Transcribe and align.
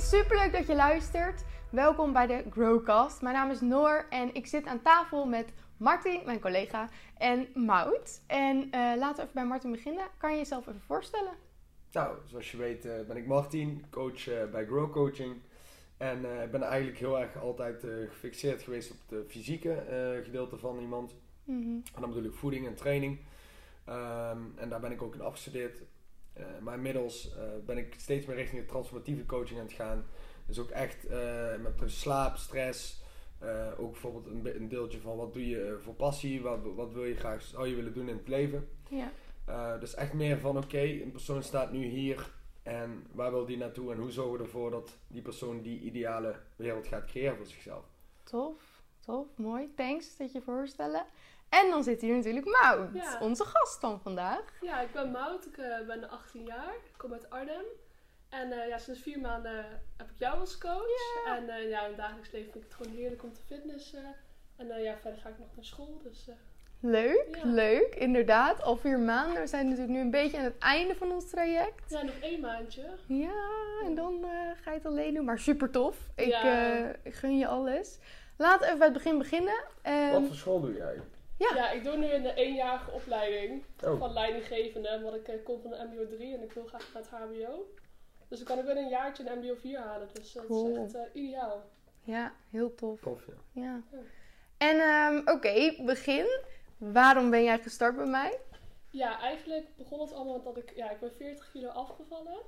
superleuk 0.00 0.52
dat 0.52 0.66
je 0.66 0.74
luistert. 0.74 1.44
Welkom 1.70 2.12
bij 2.12 2.26
de 2.26 2.44
Growcast. 2.50 3.22
Mijn 3.22 3.34
naam 3.34 3.50
is 3.50 3.60
Noor 3.60 4.06
en 4.10 4.34
ik 4.34 4.46
zit 4.46 4.66
aan 4.66 4.82
tafel 4.82 5.26
met 5.26 5.52
Martin, 5.76 6.20
mijn 6.24 6.40
collega, 6.40 6.88
en 7.18 7.48
Mout. 7.54 8.22
En 8.26 8.70
eh, 8.70 8.80
laten 8.96 9.16
we 9.16 9.22
even 9.22 9.34
bij 9.34 9.44
Martin 9.44 9.70
beginnen. 9.70 10.06
Kan 10.18 10.32
je 10.32 10.38
jezelf 10.38 10.66
even 10.66 10.80
voorstellen? 10.80 11.32
Nou, 11.92 12.16
zoals 12.24 12.50
je 12.50 12.56
weet 12.56 12.84
eh, 12.84 12.92
ben 13.06 13.16
ik 13.16 13.26
Martin, 13.26 13.84
coach 13.90 14.28
eh, 14.28 14.50
bij 14.50 14.66
Grow 14.66 14.92
Coaching. 14.92 15.36
En 15.96 16.42
ik 16.42 16.50
ben 16.50 16.62
eigenlijk 16.62 16.98
heel 16.98 17.20
erg 17.20 17.40
altijd 17.40 17.86
gefixeerd 18.08 18.62
geweest 18.62 18.90
op 18.90 18.96
het 19.08 19.30
fysieke 19.30 19.82
gedeelte 20.24 20.56
van 20.56 20.78
iemand. 20.78 21.14
Mhm. 21.44 21.58
En 21.94 22.00
dan 22.00 22.08
bedoel 22.08 22.24
ik 22.24 22.34
voeding 22.34 22.66
en 22.66 22.74
training. 22.74 23.18
Ehm, 23.84 24.38
en 24.56 24.68
daar 24.68 24.80
ben 24.80 24.92
ik 24.92 25.02
ook 25.02 25.14
in 25.14 25.20
afgestudeerd. 25.20 25.82
Eh, 26.32 26.44
maar 26.60 26.74
inmiddels 26.74 27.34
eh, 27.34 27.42
ben 27.66 27.78
ik 27.78 27.94
steeds 27.98 28.26
meer 28.26 28.36
richting 28.36 28.60
de 28.60 28.66
transformatieve 28.66 29.26
coaching 29.26 29.58
aan 29.58 29.66
het 29.66 29.74
gaan. 29.74 30.04
Dus 30.46 30.58
ook 30.58 30.70
echt 30.70 31.06
eh, 31.06 31.56
met 31.62 31.90
slaap, 31.90 32.36
stress. 32.36 33.02
ook 33.78 33.90
bijvoorbeeld 33.90 34.26
een, 34.26 34.56
een 34.56 34.68
deeltje 34.68 35.00
van 35.00 35.16
wat 35.16 35.32
doe 35.32 35.48
je 35.48 35.78
voor 35.82 35.94
passie, 35.94 36.42
wat, 36.42 36.58
wat 36.74 36.92
wil 36.92 37.04
je 37.04 37.14
graag, 37.14 37.42
zou 37.42 37.68
je 37.68 37.74
willen 37.74 37.94
doen 37.94 38.08
in 38.08 38.16
het 38.16 38.28
leven. 38.28 38.68
Ja. 38.88 39.12
Dus 39.78 39.94
echt 39.94 40.12
meer 40.12 40.38
van 40.38 40.56
oké, 40.56 40.80
een 40.80 41.10
persoon 41.10 41.42
staat 41.42 41.72
nu 41.72 41.84
hier 41.84 42.32
en 42.62 43.06
waar 43.12 43.30
wil 43.30 43.46
die 43.46 43.56
naartoe 43.56 43.92
en 43.92 43.98
hoe 43.98 44.10
zorgen 44.10 44.38
we 44.38 44.44
ervoor 44.44 44.70
dat 44.70 44.98
die 45.06 45.22
persoon 45.22 45.62
die 45.62 45.80
ideale 45.80 46.34
wereld 46.56 46.86
gaat 46.86 47.04
creëren 47.04 47.36
voor 47.36 47.46
zichzelf. 47.46 47.84
Tof, 48.22 48.82
tof, 49.00 49.26
mooi. 49.36 49.68
Thanks 49.74 50.16
dat 50.16 50.32
je 50.32 50.38
je 50.38 50.44
voorstellen. 50.44 51.04
En 51.50 51.70
dan 51.70 51.82
zit 51.84 52.00
hier 52.00 52.16
natuurlijk 52.16 52.46
Mout, 52.46 52.88
Ja. 52.92 53.18
onze 53.20 53.44
gast 53.44 53.80
van 53.80 54.00
vandaag. 54.00 54.42
Ja, 54.60 54.80
ik 54.80 54.92
ben 54.92 55.10
Mout, 55.10 55.46
ik 55.46 55.56
eh, 55.58 55.86
ben 55.86 56.10
18 56.10 56.44
jaar, 56.44 56.74
ik 56.84 56.92
kom 56.96 57.12
uit 57.12 57.30
Arnhem. 57.30 57.64
En 58.28 58.52
eh, 58.52 58.68
ja, 58.68 58.78
sinds 58.78 59.00
vier 59.00 59.20
maanden 59.20 59.64
heb 59.96 60.10
ik 60.10 60.18
jou 60.18 60.38
als 60.40 60.58
coach. 60.58 61.24
Ja. 61.24 61.36
En 61.36 61.48
eh, 61.48 61.68
ja, 61.70 61.80
in 61.82 61.88
het 61.88 61.96
dagelijks 61.96 62.30
leven 62.30 62.52
vind 62.52 62.64
ik 62.64 62.70
het 62.70 62.80
gewoon 62.80 62.98
heerlijk 62.98 63.22
om 63.22 63.32
te 63.32 63.40
fitnessen. 63.46 64.14
En 64.56 64.70
eh, 64.70 64.82
ja, 64.82 64.96
verder 65.00 65.20
ga 65.20 65.28
ik 65.28 65.38
nog 65.38 65.48
naar 65.54 65.64
school, 65.64 66.00
dus 66.02 66.28
Leuk, 66.82 67.36
Ja. 67.36 67.40
leuk, 67.44 67.94
inderdaad. 67.94 68.62
Al 68.62 68.76
vier 68.76 68.98
maanden. 68.98 69.40
We 69.40 69.46
zijn 69.46 69.64
natuurlijk 69.68 69.92
nu 69.92 70.00
een 70.00 70.10
beetje 70.10 70.38
aan 70.38 70.44
het 70.44 70.58
einde 70.58 70.94
van 70.94 71.12
ons 71.12 71.30
traject. 71.30 71.90
ja, 71.90 72.02
nog 72.02 72.14
één 72.20 72.40
maandje. 72.40 72.82
Ja, 73.06 73.48
en 73.84 73.94
dan 73.94 74.24
eh, 74.24 74.30
ga 74.62 74.70
je 74.70 74.76
het 74.76 74.86
alleen 74.86 75.14
doen. 75.14 75.24
Maar 75.24 75.38
super 75.38 75.70
tof. 75.70 75.96
Ik, 76.16 76.26
Ja. 76.26 76.42
eh, 76.42 76.88
ik 77.02 77.14
gun 77.14 77.38
je 77.38 77.46
alles. 77.46 77.98
Laten 78.36 78.58
we 78.60 78.66
even 78.66 78.78
bij 78.78 78.86
het 78.88 78.96
begin 78.96 79.18
beginnen. 79.18 79.64
Ehm, 79.82 80.10
Wat 80.12 80.26
voor 80.26 80.36
school 80.36 80.60
doe 80.60 80.74
jij? 80.74 81.00
Ja. 81.48 81.54
Ja. 81.54 81.70
ik 81.70 81.84
doe 81.84 81.96
nu 81.96 82.06
een 82.12 82.26
eenjarige 82.26 82.90
opleiding 82.90 83.64
Oh. 83.84 83.98
van 83.98 84.12
leidinggevende. 84.12 85.00
Want 85.02 85.16
ik 85.16 85.28
eh, 85.28 85.44
kom 85.44 85.60
van 85.60 85.70
de 85.70 85.88
MBO 85.92 86.06
3 86.16 86.34
en 86.36 86.42
ik 86.42 86.52
wil 86.52 86.64
graag 86.64 86.92
naar 86.94 87.02
het 87.02 87.10
HBO. 87.10 87.66
Dus 88.28 88.38
dan 88.38 88.46
kan 88.46 88.58
ik 88.58 88.64
binnen 88.64 88.84
een 88.84 88.90
jaartje 88.90 89.30
een 89.30 89.38
MBO 89.38 89.54
4 89.54 89.78
halen. 89.78 90.08
Dus 90.12 90.32
dat 90.32 90.46
Cool. 90.46 90.76
is 90.76 90.76
echt 90.94 90.94
eh, 90.94 91.22
ideaal. 91.22 91.62
ja, 92.04 92.32
heel 92.50 92.74
tof. 92.74 93.00
Tof, 93.00 93.26
ja. 93.26 93.62
Ja. 93.62 93.82
Ja. 93.92 93.98
En 94.56 94.78
ehm, 94.80 95.28
oké, 95.36 95.74
begin. 95.84 96.26
Waarom 96.78 97.30
ben 97.30 97.42
jij 97.42 97.58
gestart 97.58 97.96
bij 97.96 98.06
mij? 98.06 98.38
Ja, 98.90 99.20
eigenlijk 99.20 99.66
begon 99.76 100.00
het 100.00 100.12
allemaal 100.12 100.42
dat 100.42 100.56
ik, 100.56 100.72
ja, 100.76 100.90
ik 100.90 101.00
ben 101.00 101.12
40 101.12 101.50
kilo 101.52 101.68
afgevallen. 101.68 102.38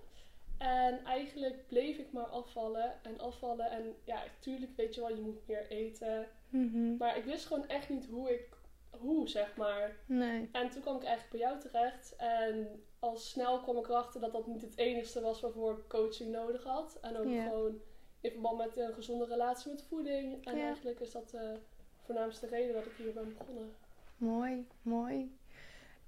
En 0.58 1.04
eigenlijk 1.04 1.66
bleef 1.68 1.96
ik 1.98 2.12
maar 2.12 2.24
afvallen 2.26 2.92
en 3.02 3.20
afvallen. 3.20 3.70
En 3.70 3.94
ja, 4.04 4.22
tuurlijk 4.38 4.70
weet 4.76 4.94
je 4.94 5.00
wel, 5.00 5.14
je 5.14 5.20
moet 5.20 5.46
meer 5.48 5.66
eten. 5.68 6.26
Mhm. 6.48 6.96
Maar 6.96 7.16
ik 7.16 7.24
wist 7.24 7.46
gewoon 7.46 7.68
echt 7.68 7.88
niet 7.88 8.06
hoe 8.10 8.32
ik, 8.32 8.48
hoe 8.98 9.28
zeg 9.28 9.56
maar. 9.56 9.96
Nee. 10.06 10.48
En 10.52 10.70
toen 10.70 10.82
kwam 10.82 10.96
ik 10.96 11.02
eigenlijk 11.02 11.30
bij 11.30 11.40
jou 11.40 11.60
terecht. 11.60 12.16
En 12.16 12.82
al 12.98 13.16
snel 13.16 13.60
kwam 13.60 13.76
ik 13.76 13.88
erachter 13.88 14.20
dat 14.20 14.32
dat 14.32 14.46
niet 14.46 14.62
het 14.62 14.76
enige 14.76 15.20
was 15.20 15.40
waarvoor 15.40 15.72
ik 15.78 15.88
coaching 15.88 16.30
nodig 16.30 16.64
had. 16.64 16.98
En 17.00 17.16
ook 17.16 17.26
Ja. 17.28 17.42
gewoon 17.44 17.80
in 18.20 18.30
verband 18.30 18.58
met 18.58 18.76
een 18.76 18.92
gezonde 18.94 19.24
relatie 19.24 19.70
met 19.70 19.82
voeding. 19.82 20.44
En 20.46 20.56
Ja. 20.56 20.64
eigenlijk 20.64 21.00
is 21.00 21.10
dat 21.12 21.30
de 21.30 21.58
voornaamste 22.02 22.46
reden 22.46 22.74
dat 22.74 22.86
ik 22.86 22.92
hier 22.96 23.12
ben 23.12 23.34
begonnen. 23.38 23.74
Mooi, 24.16 24.66
mooi. 24.82 25.36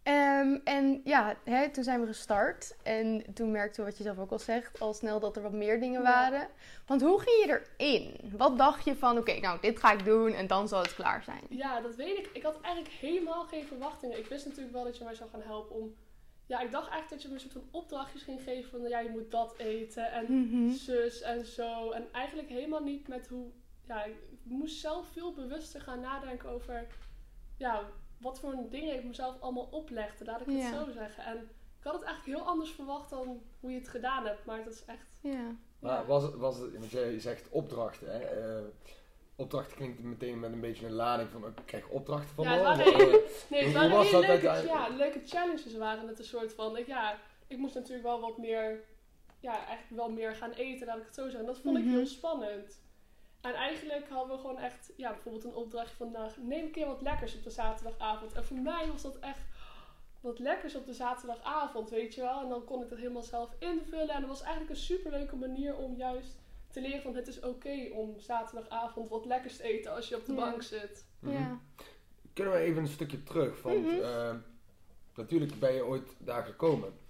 Ehm, 0.04 0.58
en 0.64 1.00
ja, 1.04 1.36
hè, 1.44 1.70
toen 1.70 1.84
zijn 1.84 2.00
we 2.00 2.06
gestart. 2.06 2.76
En 2.82 3.24
toen 3.34 3.50
merkten 3.50 3.84
we, 3.84 3.88
wat 3.90 3.98
je 3.98 4.04
zelf 4.04 4.18
ook 4.18 4.30
al 4.30 4.38
zegt, 4.38 4.80
al 4.80 4.92
snel 4.94 5.20
dat 5.20 5.36
er 5.36 5.42
wat 5.42 5.52
meer 5.52 5.80
dingen 5.80 6.02
Ja. 6.02 6.08
waren. 6.12 6.48
Want 6.86 7.02
hoe 7.02 7.20
ging 7.20 7.44
je 7.44 7.60
erin? 7.78 8.30
Wat 8.36 8.58
dacht 8.58 8.84
je 8.84 8.96
van, 8.96 9.18
oké, 9.18 9.40
nou, 9.40 9.60
dit 9.60 9.78
ga 9.78 9.92
ik 9.92 10.04
doen 10.04 10.32
en 10.32 10.46
dan 10.46 10.68
zal 10.68 10.82
het 10.82 10.94
klaar 10.94 11.22
zijn? 11.22 11.40
Ja, 11.48 11.80
dat 11.80 11.94
weet 11.94 12.18
ik. 12.18 12.30
Ik 12.32 12.42
had 12.42 12.60
eigenlijk 12.60 12.94
helemaal 12.94 13.44
geen 13.44 13.64
verwachtingen. 13.66 14.18
Ik 14.18 14.26
wist 14.26 14.46
natuurlijk 14.46 14.74
wel 14.74 14.84
dat 14.84 14.98
je 14.98 15.04
mij 15.04 15.14
zou 15.14 15.30
gaan 15.30 15.42
helpen 15.42 15.76
om... 15.76 15.94
Ja, 16.46 16.60
ik 16.60 16.70
dacht 16.70 16.88
eigenlijk 16.90 17.10
dat 17.10 17.22
je 17.22 17.28
me 17.28 17.34
een 17.34 17.40
soort 17.40 17.52
van 17.52 17.80
opdrachtjes 17.80 18.22
ging 18.22 18.40
geven 18.42 18.70
van... 18.70 18.88
Ja, 18.88 18.98
je 18.98 19.10
moet 19.10 19.30
dat 19.30 19.54
eten 19.56 20.12
en 20.12 20.24
Mhm. 20.28 20.70
zus 20.72 21.20
en 21.20 21.44
zo. 21.46 21.90
En 21.90 22.06
eigenlijk 22.12 22.48
helemaal 22.48 22.82
niet 22.82 23.08
met 23.08 23.28
hoe... 23.28 23.46
Ja, 23.86 24.04
ik 24.04 24.14
moest 24.42 24.80
zelf 24.80 25.06
veel 25.12 25.32
bewuster 25.32 25.80
gaan 25.80 26.00
nadenken 26.00 26.48
over... 26.48 26.86
Ja, 27.56 27.80
wat 28.24 28.40
voor 28.40 28.54
dingen 28.70 28.94
ik 28.94 29.04
mezelf 29.04 29.40
allemaal 29.40 29.68
oplegde. 29.70 30.24
Laat 30.24 30.40
ik 30.40 30.46
het 30.46 30.56
Ja. 30.56 30.84
zo 30.84 30.90
zeggen. 30.92 31.24
En 31.24 31.36
ik 31.78 31.84
had 31.84 31.92
het 31.94 32.02
eigenlijk 32.02 32.38
heel 32.38 32.46
anders 32.48 32.70
verwacht 32.70 33.10
dan 33.10 33.42
hoe 33.60 33.70
je 33.70 33.78
het 33.78 33.88
gedaan 33.88 34.26
hebt. 34.26 34.44
Maar 34.44 34.64
dat 34.64 34.72
is 34.72 34.84
echt... 34.84 35.06
Ja. 35.20 35.54
Maar 35.78 36.06
was 36.06 36.22
het, 36.22 36.34
was 36.34 36.58
het, 36.58 36.72
want 36.78 36.90
jij 36.90 37.18
zegt 37.20 37.48
opdrachten, 37.50 38.12
hè? 38.12 38.18
Eh, 38.18 38.64
opdrachten 39.36 39.76
klinkt 39.76 40.02
meteen 40.02 40.40
met 40.40 40.52
een 40.52 40.60
beetje 40.60 40.86
een 40.86 40.92
lading 40.92 41.30
van, 41.30 41.46
ik 41.46 41.52
krijg 41.64 41.88
opdrachten 41.88 42.34
van 42.34 42.44
Ja, 42.44 42.50
me. 42.50 42.56
het 42.56 42.64
waren 42.64 42.86
Of, 42.94 43.00
hele- 43.00 43.16
eh, 43.16 43.50
Nee, 43.50 43.60
het 43.64 43.72
Hoe 43.72 43.80
waren 43.80 43.96
was 43.96 44.06
hele 44.10 44.26
dat 44.26 44.42
leuke, 44.42 44.66
ja, 44.66 44.88
leuke 44.88 45.20
challenges 45.24 45.76
waren 45.76 46.08
het 46.08 46.18
een 46.18 46.24
soort 46.24 46.52
van. 46.54 46.76
Ik, 46.76 46.86
ja, 46.86 47.18
ik 47.46 47.58
moest 47.58 47.74
natuurlijk 47.74 48.02
wel 48.06 48.20
wat 48.20 48.38
meer, 48.38 48.84
ja, 49.40 49.52
eigenlijk 49.56 49.88
wel 50.02 50.10
meer 50.10 50.34
gaan 50.34 50.50
eten, 50.52 50.86
laat 50.86 50.98
ik 50.98 51.04
het 51.06 51.14
zo 51.14 51.24
zeggen. 51.28 51.46
Dat 51.46 51.58
vond 51.58 51.78
Mhm. 51.78 51.86
ik 51.88 51.94
heel 51.94 52.06
spannend. 52.06 52.82
En 53.44 53.54
eigenlijk 53.54 54.08
hadden 54.08 54.36
we 54.36 54.40
gewoon 54.40 54.58
echt, 54.58 54.92
ja, 54.96 55.10
bijvoorbeeld 55.12 55.44
een 55.44 55.54
opdrachtje 55.54 55.96
van, 55.96 56.10
nou, 56.10 56.30
neem 56.40 56.64
een 56.64 56.70
keer 56.70 56.86
wat 56.86 57.02
lekkers 57.02 57.36
op 57.36 57.42
de 57.44 57.50
zaterdagavond. 57.50 58.32
En 58.32 58.44
voor 58.44 58.56
mij 58.56 58.86
was 58.92 59.02
dat 59.02 59.18
echt 59.18 59.40
wat 60.20 60.38
lekkers 60.38 60.74
op 60.74 60.86
de 60.86 60.92
zaterdagavond, 60.94 61.90
weet 61.90 62.14
je 62.14 62.20
wel. 62.20 62.42
En 62.42 62.48
dan 62.48 62.64
kon 62.64 62.82
ik 62.82 62.88
dat 62.88 62.98
helemaal 62.98 63.22
zelf 63.22 63.50
invullen. 63.58 64.08
En 64.14 64.20
dat 64.20 64.28
was 64.30 64.40
eigenlijk 64.42 64.70
een 64.70 64.76
superleuke 64.84 65.36
manier 65.36 65.76
om 65.76 65.96
juist 65.96 66.38
te 66.70 66.80
leren 66.80 67.02
van, 67.02 67.14
het 67.14 67.26
is 67.28 67.40
oké 67.40 67.88
om 67.92 68.18
zaterdagavond 68.18 69.08
wat 69.08 69.24
lekkers 69.26 69.56
te 69.56 69.62
eten 69.62 69.92
als 69.94 70.08
je 70.08 70.16
op 70.16 70.26
de 70.26 70.34
Ja. 70.34 70.38
bank 70.50 70.62
zit. 70.62 71.04
mhm. 71.18 71.32
Ja. 71.32 71.58
Kunnen 72.32 72.52
we 72.52 72.58
even 72.58 72.82
een 72.82 72.88
stukje 72.88 73.22
terug? 73.22 73.62
Want 73.62 73.84
Mhm. 73.86 74.00
eh, 74.00 74.34
natuurlijk 75.14 75.58
ben 75.58 75.72
je 75.72 75.84
ooit 75.86 76.14
daar 76.18 76.44
gekomen. 76.44 77.02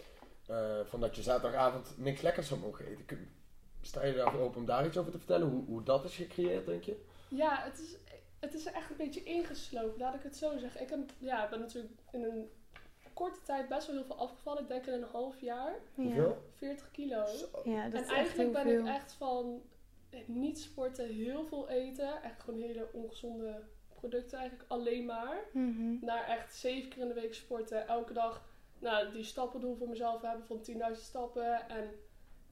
eh, 0.47 0.81
van 0.85 1.01
dat 1.01 1.17
je 1.17 1.23
zaterdagavond 1.23 1.95
niks 1.99 2.21
lekkers 2.21 2.49
zou 2.49 2.61
mogen 2.61 2.87
eten. 2.87 3.34
Sta 3.87 4.05
je 4.05 4.15
daarvoor 4.15 4.41
open 4.41 4.61
om 4.61 4.67
daar 4.67 4.87
iets 4.87 4.97
over 4.97 5.13
te 5.13 5.19
vertellen? 5.19 5.49
Hoe, 5.49 5.65
hoe 5.65 5.83
dat 5.83 6.05
is 6.05 6.17
gecreëerd, 6.17 6.67
denk 6.67 6.85
je? 6.85 7.01
Ja, 7.29 7.63
het 7.63 7.79
is, 7.79 7.97
het 8.41 8.55
is 8.55 8.65
echt 8.65 8.91
een 8.91 8.97
beetje 8.97 9.23
ingeslopen, 9.23 9.99
laat 9.99 10.15
ik 10.15 10.23
het 10.23 10.37
zo 10.37 10.59
zeggen. 10.59 10.81
Ik 10.81 10.91
heb, 10.91 11.01
ja, 11.19 11.49
ben 11.49 11.61
natuurlijk 11.61 11.95
in 12.13 12.23
een 12.25 12.51
korte 13.13 13.43
tijd 13.43 13.69
best 13.69 13.87
wel 13.87 13.97
heel 13.97 14.05
veel 14.05 14.19
afgevallen. 14.19 14.63
Ik 14.63 14.69
denk 14.69 14.87
in 14.87 14.93
een 14.93 15.09
half 15.13 15.41
jaar. 15.41 15.75
Ja. 15.95 16.03
Hoeveel? 16.03 16.37
40 16.57 16.91
kilo. 16.91 17.27
Zo. 17.27 17.47
Ja, 17.65 17.85
dat 17.85 17.93
en 17.93 18.01
is 18.03 18.09
echt 18.09 18.11
eigenlijk 18.11 18.37
heel 18.37 18.65
ben 18.65 18.73
veel. 18.73 18.87
ik 18.87 18.95
echt 18.95 19.13
van 19.13 19.63
niet 20.27 20.59
sporten, 20.59 21.09
heel 21.09 21.45
veel 21.45 21.69
eten. 21.69 22.23
Echt 22.23 22.43
gewoon 22.43 22.61
hele 22.61 22.89
ongezonde 22.93 23.63
producten 23.95 24.39
eigenlijk 24.39 24.71
alleen 24.71 25.05
maar. 25.05 25.37
Mhm. 25.53 25.97
Naar 26.01 26.25
echt 26.29 26.55
zeven 26.55 26.91
keer 26.91 27.03
in 27.03 27.09
de 27.09 27.15
week 27.15 27.35
sporten. 27.35 27.89
Elke 27.89 28.13
dag 28.13 28.45
nou, 28.79 29.13
die 29.13 29.25
stappen 29.25 29.61
doen 29.61 29.77
voor 29.77 29.89
mezelf 29.89 30.23
hebben 30.23 30.47
van 30.47 30.63
10.000 30.95 31.03
stappen. 31.03 31.69
En 31.69 31.91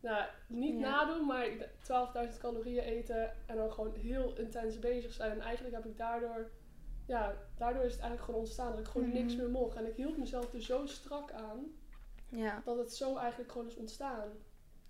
nou, 0.02 0.24
niet 0.46 0.78
Ja. 0.78 0.90
nadoen, 0.90 1.26
maar 1.26 1.46
12.000 1.82 2.38
calorieën 2.40 2.82
eten. 2.82 3.32
En 3.46 3.56
dan 3.56 3.72
gewoon 3.72 3.94
heel 3.94 4.32
intens 4.38 4.78
bezig 4.78 5.12
zijn. 5.12 5.30
En 5.30 5.40
eigenlijk 5.40 5.74
heb 5.74 5.84
ik 5.86 5.96
daardoor... 5.98 6.50
Ja, 7.06 7.34
daardoor 7.58 7.82
is 7.84 7.92
het 7.92 8.00
eigenlijk 8.00 8.24
gewoon 8.24 8.40
ontstaan 8.40 8.70
dat 8.70 8.78
ik 8.80 8.86
gewoon 8.86 9.08
Mhm. 9.08 9.16
niks 9.16 9.36
meer 9.36 9.48
mocht. 9.50 9.76
En 9.76 9.86
ik 9.86 9.94
hield 9.96 10.16
mezelf 10.16 10.52
er 10.54 10.62
zo 10.62 10.86
strak 10.86 11.32
aan 11.32 11.64
Ja, 12.28 12.62
dat 12.64 12.76
het 12.78 12.94
zo 12.94 13.16
eigenlijk 13.16 13.52
gewoon 13.52 13.66
is 13.66 13.76
ontstaan. 13.76 14.28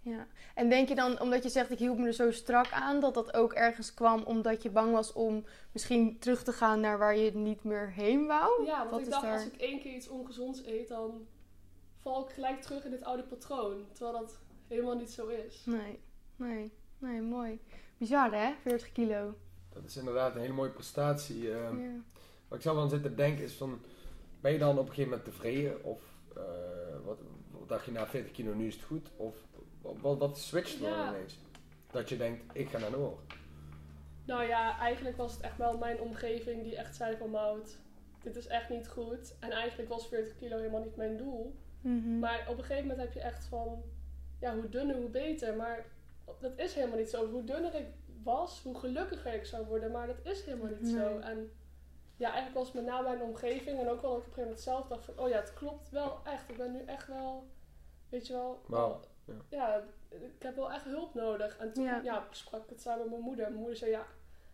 ja. 0.00 0.26
En 0.54 0.68
denk 0.68 0.88
je 0.88 0.94
dan, 0.94 1.20
omdat 1.20 1.42
je 1.42 1.48
zegt 1.48 1.70
ik 1.70 1.78
hield 1.78 1.98
me 1.98 2.06
er 2.06 2.12
zo 2.12 2.30
strak 2.30 2.70
aan, 2.72 3.00
dat 3.00 3.14
dat 3.14 3.34
ook 3.34 3.52
ergens 3.52 3.94
kwam 3.94 4.22
omdat 4.22 4.62
je 4.62 4.70
bang 4.70 4.92
was 4.92 5.12
om 5.12 5.44
misschien 5.72 6.18
terug 6.18 6.42
te 6.42 6.52
gaan 6.52 6.80
naar 6.80 6.98
waar 6.98 7.16
je 7.16 7.36
niet 7.36 7.64
meer 7.64 7.90
heen 7.92 8.26
wou? 8.26 8.64
Ja, 8.64 8.78
want 8.78 8.90
Wat 8.90 9.00
ik 9.00 9.10
dacht 9.10 9.22
daar- 9.22 9.32
als 9.32 9.46
ik 9.46 9.56
één 9.56 9.80
keer 9.80 9.94
iets 9.94 10.08
ongezonds 10.08 10.64
eet, 10.66 10.88
dan 10.88 11.26
val 11.98 12.24
ik 12.24 12.30
gelijk 12.34 12.60
terug 12.60 12.84
in 12.84 12.90
dit 12.90 13.04
oude 13.04 13.22
patroon. 13.22 13.86
Terwijl 13.92 14.18
dat 14.18 14.38
helemaal 14.72 14.96
niet 14.96 15.10
zo 15.10 15.26
is. 15.26 15.62
Nee, 15.64 15.98
nee, 16.36 16.72
nee, 16.98 17.20
mooi. 17.22 17.60
Bizar 17.98 18.32
hè, 18.32 18.52
40 18.62 18.92
kilo. 18.92 19.34
Dat 19.72 19.84
is 19.84 19.96
inderdaad 19.96 20.34
een 20.34 20.40
hele 20.40 20.52
mooie 20.52 20.70
prestatie. 20.70 21.52
eh. 21.52 21.60
Ja. 21.60 22.00
Wat 22.48 22.58
ik 22.58 22.64
zelf 22.64 22.78
aan 22.78 22.90
zit 22.90 23.02
te 23.02 23.14
denken 23.14 23.44
is 23.44 23.52
van... 23.52 23.80
Ben 24.40 24.52
je 24.52 24.58
dan 24.58 24.70
op 24.78 24.88
een 24.88 24.94
gegeven 24.94 25.10
moment 25.10 25.24
tevreden? 25.24 25.84
Of 25.84 26.00
eh, 26.36 26.42
wat, 27.04 27.18
wat 27.50 27.68
dacht 27.68 27.84
je 27.84 27.90
na 27.90 28.06
40 28.06 28.32
kilo, 28.32 28.54
nu 28.54 28.66
is 28.66 28.74
het 28.74 28.84
goed? 28.84 29.10
Of 29.16 29.36
wat, 30.00 30.18
wat, 30.18 30.38
switcht 30.38 30.74
er 30.74 30.90
dan 30.90 31.08
ineens? 31.14 31.38
Dat 31.90 32.08
je 32.08 32.16
denkt, 32.16 32.56
ik 32.56 32.68
ga 32.68 32.78
naar 32.78 32.90
Noor. 32.90 33.18
Nou 34.24 34.42
ja, 34.42 34.78
eigenlijk 34.78 35.16
was 35.16 35.32
het 35.32 35.40
echt 35.40 35.56
wel 35.56 35.78
mijn 35.78 36.00
omgeving 36.00 36.62
die 36.62 36.76
echt 36.76 36.96
zei 36.96 37.16
van 37.16 37.30
Mout, 37.30 37.78
dit 38.22 38.36
is 38.36 38.46
echt 38.46 38.68
niet 38.68 38.88
goed. 38.88 39.34
En 39.38 39.50
eigenlijk 39.50 39.88
was 39.88 40.08
40 40.08 40.36
kilo 40.36 40.56
helemaal 40.56 40.82
niet 40.82 40.96
mijn 40.96 41.16
doel. 41.16 41.54
Mhm. 41.80 42.18
Maar 42.18 42.46
op 42.48 42.58
een 42.58 42.64
gegeven 42.64 42.88
moment 42.88 43.00
heb 43.06 43.12
je 43.12 43.20
echt 43.20 43.44
van, 43.44 43.82
ja, 44.42 44.54
hoe 44.54 44.68
dunner, 44.68 44.96
hoe 44.96 45.08
beter. 45.08 45.54
Maar 45.56 45.84
dat 46.40 46.52
is 46.56 46.74
helemaal 46.74 46.98
niet 46.98 47.10
zo. 47.10 47.30
Hoe 47.30 47.44
dunner 47.44 47.74
ik 47.74 47.86
was, 48.22 48.60
hoe 48.62 48.78
gelukkiger 48.78 49.34
ik 49.34 49.44
zou 49.44 49.66
worden. 49.66 49.90
Maar 49.90 50.06
dat 50.06 50.16
is 50.22 50.44
helemaal 50.44 50.70
niet 50.80 50.88
zo. 50.88 51.18
En 51.18 51.52
ja, 52.16 52.26
eigenlijk 52.26 52.56
was 52.58 52.66
het 52.66 52.74
met 52.74 52.84
name 52.84 53.08
mijn 53.08 53.22
omgeving. 53.22 53.78
En 53.78 53.88
ook 53.88 54.00
wel 54.02 54.10
dat 54.12 54.20
ik 54.20 54.26
op 54.26 54.26
een 54.26 54.34
gegeven 54.34 54.42
moment 54.42 54.60
zelf 54.60 54.86
dacht 54.86 55.04
van... 55.04 55.18
Oh 55.18 55.28
ja, 55.28 55.36
het 55.36 55.54
klopt 55.54 55.90
wel 55.90 56.18
echt. 56.24 56.48
Ik 56.50 56.56
ben 56.56 56.72
nu 56.72 56.84
echt 56.84 57.06
wel... 57.06 57.46
Weet 58.08 58.26
je 58.26 58.32
wel... 58.32 58.62
Wel- 58.66 59.00
ja. 59.48 59.82
ik 60.08 60.42
heb 60.42 60.56
wel 60.56 60.72
echt 60.72 60.84
hulp 60.84 61.14
nodig. 61.14 61.56
En 61.58 61.72
toen 61.72 61.84
Ja. 61.84 62.00
ja. 62.02 62.26
sprak 62.30 62.62
ik 62.64 62.70
het 62.70 62.80
samen 62.80 63.00
met 63.00 63.10
mijn 63.10 63.22
moeder. 63.22 63.44
Mijn 63.44 63.58
moeder 63.58 63.76
zei 63.76 63.90
ja... 63.90 64.06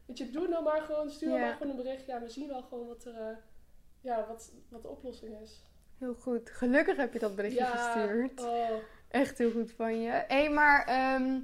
Weet 0.07 0.19
je, 0.19 0.31
doe 0.31 0.49
nou 0.49 0.65
maar 0.65 0.81
gewoon. 0.83 1.11
Stuur 1.11 1.29
nou 1.29 1.41
Ja. 1.41 1.47
maar 1.47 1.57
gewoon 1.57 1.71
een 1.71 1.83
bericht. 1.83 2.07
Ja, 2.07 2.21
we 2.21 2.29
zien 2.29 2.49
wel 2.49 2.63
gewoon 2.63 2.87
wat 2.87 3.05
er... 3.05 3.15
eh, 3.17 3.37
ja, 4.01 4.27
wat, 4.29 4.53
wat 4.69 4.83
de 4.83 4.89
oplossing 4.89 5.41
is. 5.41 5.63
Heel 5.99 6.15
goed. 6.15 6.51
Gelukkig 6.51 6.97
heb 6.97 7.13
je 7.13 7.19
dat 7.19 7.37
berichtje 7.37 7.65
gestuurd. 7.65 8.41
Oh, 8.41 8.71
Echt 9.09 9.39
heel 9.39 9.51
goed 9.51 9.73
van 9.73 10.01
je. 10.01 10.25
Hé, 10.29 10.49
maar 10.49 10.85
ehm, 10.85 11.41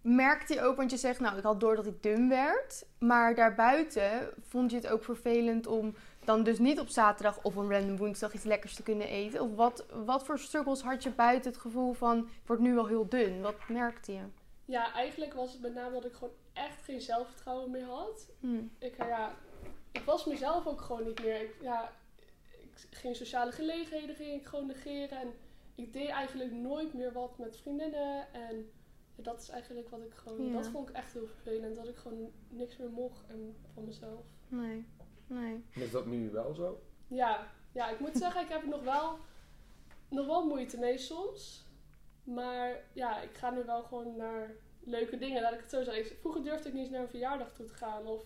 merkte 0.00 0.54
je 0.54 0.60
ook, 0.60 0.76
want 0.76 0.90
je 0.90 0.96
zegt, 0.96 1.20
nou, 1.20 1.36
ik 1.36 1.42
had 1.42 1.60
door 1.60 1.76
dat 1.76 1.86
ik 1.86 2.02
dun 2.02 2.28
werd. 2.28 2.84
Maar 2.98 3.34
daarbuiten 3.34 4.28
vond 4.40 4.70
je 4.70 4.76
het 4.76 4.86
ook 4.86 5.04
vervelend 5.04 5.66
om 5.66 5.94
dan 6.24 6.42
dus 6.42 6.58
niet 6.58 6.80
op 6.80 6.88
zaterdag 6.88 7.42
of 7.42 7.56
een 7.56 7.70
random 7.70 7.96
woensdag 7.96 8.34
iets 8.34 8.44
lekkers 8.44 8.74
te 8.74 8.82
kunnen 8.82 9.08
eten? 9.08 9.40
Of 9.40 9.54
wat, 9.54 9.86
wat 10.04 10.24
voor 10.24 10.38
struggles 10.38 10.82
had 10.82 11.02
je 11.02 11.10
buiten 11.10 11.50
het 11.50 11.60
gevoel 11.60 11.92
van, 11.92 12.18
ik 12.18 12.46
word 12.46 12.60
nu 12.60 12.74
wel 12.74 12.86
heel 12.86 13.08
dun? 13.08 13.40
Wat 13.40 13.68
merkte 13.68 14.12
je? 14.12 14.22
Ja, 14.64 14.92
eigenlijk 14.92 15.34
was 15.34 15.52
het 15.52 15.60
met 15.60 15.74
name 15.74 15.92
dat 15.92 16.04
ik 16.04 16.12
gewoon 16.12 16.34
echt 16.52 16.82
geen 16.82 17.00
zelfvertrouwen 17.00 17.70
meer 17.70 17.86
had. 17.86 18.28
Hm. 18.40 18.62
Ik, 18.78 18.96
ja, 18.96 19.34
ik 19.92 20.02
was 20.04 20.24
mezelf 20.24 20.66
ook 20.66 20.80
gewoon 20.80 21.04
niet 21.04 21.22
meer. 21.24 21.40
Ik, 21.40 21.54
ja, 21.60 21.92
ik 22.54 22.86
ging 22.90 23.16
sociale 23.16 23.52
gelegenheden 23.52 24.16
ging 24.16 24.40
ik 24.40 24.46
gewoon 24.46 24.66
negeren. 24.66 25.20
En 25.20 25.34
ik 25.74 25.92
deed 25.92 26.08
eigenlijk 26.08 26.52
nooit 26.52 26.94
meer 26.94 27.12
wat 27.12 27.38
met 27.38 27.56
vriendinnen. 27.56 28.32
En 28.32 28.70
dat 29.16 29.40
is 29.40 29.48
eigenlijk 29.48 29.88
wat 29.88 30.00
ik 30.00 30.14
gewoon... 30.14 30.46
Ja. 30.46 30.52
Dat 30.52 30.66
vond 30.66 30.88
ik 30.88 30.94
echt 30.94 31.12
heel 31.12 31.26
vervelend. 31.26 31.76
Dat 31.76 31.88
ik 31.88 31.96
gewoon 31.96 32.30
niks 32.48 32.76
meer 32.76 32.90
mocht 32.90 33.26
en 33.26 33.56
van 33.74 33.84
mezelf. 33.84 34.24
Nee, 34.48 34.86
nee. 35.26 35.64
Is 35.70 35.90
dat 35.90 36.06
nu 36.06 36.30
wel 36.30 36.54
zo? 36.54 36.82
Ja, 37.08 37.50
ja, 37.72 37.90
ik 37.90 38.00
moet 38.00 38.16
zeggen, 38.16 38.42
ik 38.42 38.48
heb 38.48 38.62
er 38.62 38.68
nog 38.68 38.82
wel, 38.82 39.18
nog 40.08 40.26
wel 40.26 40.46
moeite 40.46 40.78
mee 40.78 40.98
soms. 40.98 41.66
Maar 42.24 42.84
ja, 42.92 43.20
ik 43.20 43.36
ga 43.36 43.50
nu 43.50 43.64
wel 43.64 43.82
gewoon 43.82 44.16
naar 44.16 44.56
leuke 44.80 45.18
dingen. 45.18 45.42
Laat 45.42 45.52
ik 45.52 45.60
het 45.60 45.70
zo 45.70 45.82
zeggen. 45.82 46.16
Vroeger 46.16 46.42
durfde 46.42 46.68
ik 46.68 46.74
niet 46.74 46.82
eens 46.82 46.92
naar 46.92 47.02
een 47.02 47.08
verjaardag 47.08 47.52
toe 47.52 47.66
te 47.66 47.74
gaan 47.74 48.06
of 48.06 48.24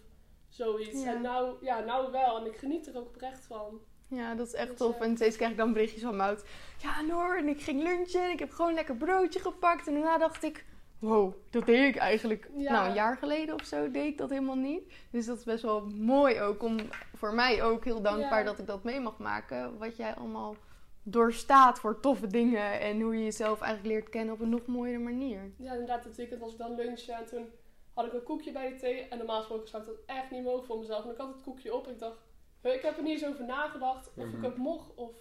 zoiets. 0.49 1.03
Ja. 1.03 1.15
En 1.15 1.23
nou, 1.23 1.65
ja, 1.65 1.81
nou 1.81 2.11
wel. 2.11 2.41
En 2.41 2.47
ik 2.47 2.57
geniet 2.57 2.87
er 2.87 2.97
ook 2.97 3.07
oprecht 3.07 3.47
van. 3.47 3.81
Ja, 4.09 4.35
dat 4.35 4.47
is 4.47 4.53
echt 4.55 4.69
Dus, 4.69 4.77
tof. 4.79 4.97
eh, 5.01 5.07
En 5.07 5.17
steeds 5.17 5.37
krijg 5.37 5.51
ik 5.51 5.57
dan 5.57 5.73
berichtjes 5.73 6.03
van 6.03 6.17
Mout. 6.17 6.45
Ja, 6.79 7.01
Noor, 7.03 7.37
en 7.37 7.49
ik 7.49 7.61
ging 7.63 7.83
lunchen 7.83 8.23
en 8.25 8.31
ik 8.31 8.39
heb 8.39 8.51
gewoon 8.51 8.75
lekker 8.75 8.97
broodje 8.97 9.41
gepakt. 9.41 9.87
En 9.87 9.93
daarna 9.95 10.19
dacht 10.19 10.43
ik, 10.43 10.65
wow, 10.99 11.35
dat 11.51 11.67
deed 11.67 11.89
ik 11.95 11.97
eigenlijk. 12.01 12.51
Ja. 12.57 12.73
Nou, 12.73 12.89
een 12.89 12.95
jaar 12.95 13.17
geleden 13.17 13.55
of 13.55 13.65
zo 13.65 13.91
deed 13.91 14.07
ik 14.07 14.19
dat 14.19 14.31
helemaal 14.31 14.57
niet. 14.57 14.93
Dus 15.11 15.27
dat 15.27 15.39
is 15.39 15.45
best 15.45 15.63
wel 15.63 15.87
mooi 15.87 16.41
ook 16.41 16.63
om, 16.63 16.77
voor 17.15 17.35
mij 17.35 17.63
ook 17.63 17.85
heel 17.85 18.03
dankbaar 18.03 18.39
Ja. 18.39 18.45
dat 18.45 18.59
ik 18.59 18.67
dat 18.67 18.83
mee 18.85 19.01
mag 19.01 19.19
maken. 19.19 19.79
Wat 19.79 19.97
jij 19.97 20.15
allemaal 20.15 20.57
doorstaat 21.03 21.79
voor 21.81 22.01
toffe 22.01 22.27
dingen. 22.27 22.81
En 22.81 23.01
hoe 23.01 23.17
je 23.17 23.25
jezelf 23.25 23.61
eigenlijk 23.61 23.95
leert 23.95 24.09
kennen 24.09 24.35
op 24.35 24.41
een 24.41 24.49
nog 24.49 24.67
mooiere 24.67 24.99
manier. 24.99 25.53
Ja, 25.57 25.73
inderdaad, 25.73 26.05
het 26.05 26.17
weekend 26.17 26.41
was 26.41 26.53
ik 26.53 26.59
dan 26.59 26.75
lunchen 26.75 27.15
en 27.15 27.27
toen 27.27 27.47
had 27.95 28.07
ik 28.07 28.13
een 28.13 28.23
koekje 28.23 28.53
bij 28.53 28.69
de 28.69 28.77
thee. 28.77 29.01
En 29.09 29.19
normaal 29.19 29.39
gesproken 29.39 29.69
zou 29.69 29.83
ik 29.83 29.89
dat 29.89 29.99
echt 30.07 30.31
niet 30.31 30.45
mogen 30.45 30.65
voor 30.67 30.79
mezelf. 30.79 31.05
En 31.05 31.11
ik 31.11 31.17
had 31.17 31.29
het 31.35 31.43
koekje 31.43 31.75
op 31.75 31.87
en 31.87 31.93
ik 31.93 31.99
dacht, 31.99 32.17
"Huh, 32.17 32.28
ik 32.63 32.83
heb 32.83 32.97
er 32.97 33.03
niet 33.03 33.13
eens 33.23 33.27
over 33.33 33.45
nagedacht 33.45 34.09
of 34.15 34.25
ik 34.27 34.33
Mhm. 34.33 34.45
het 34.45 34.57
mocht 34.57 34.95
of, 34.95 35.13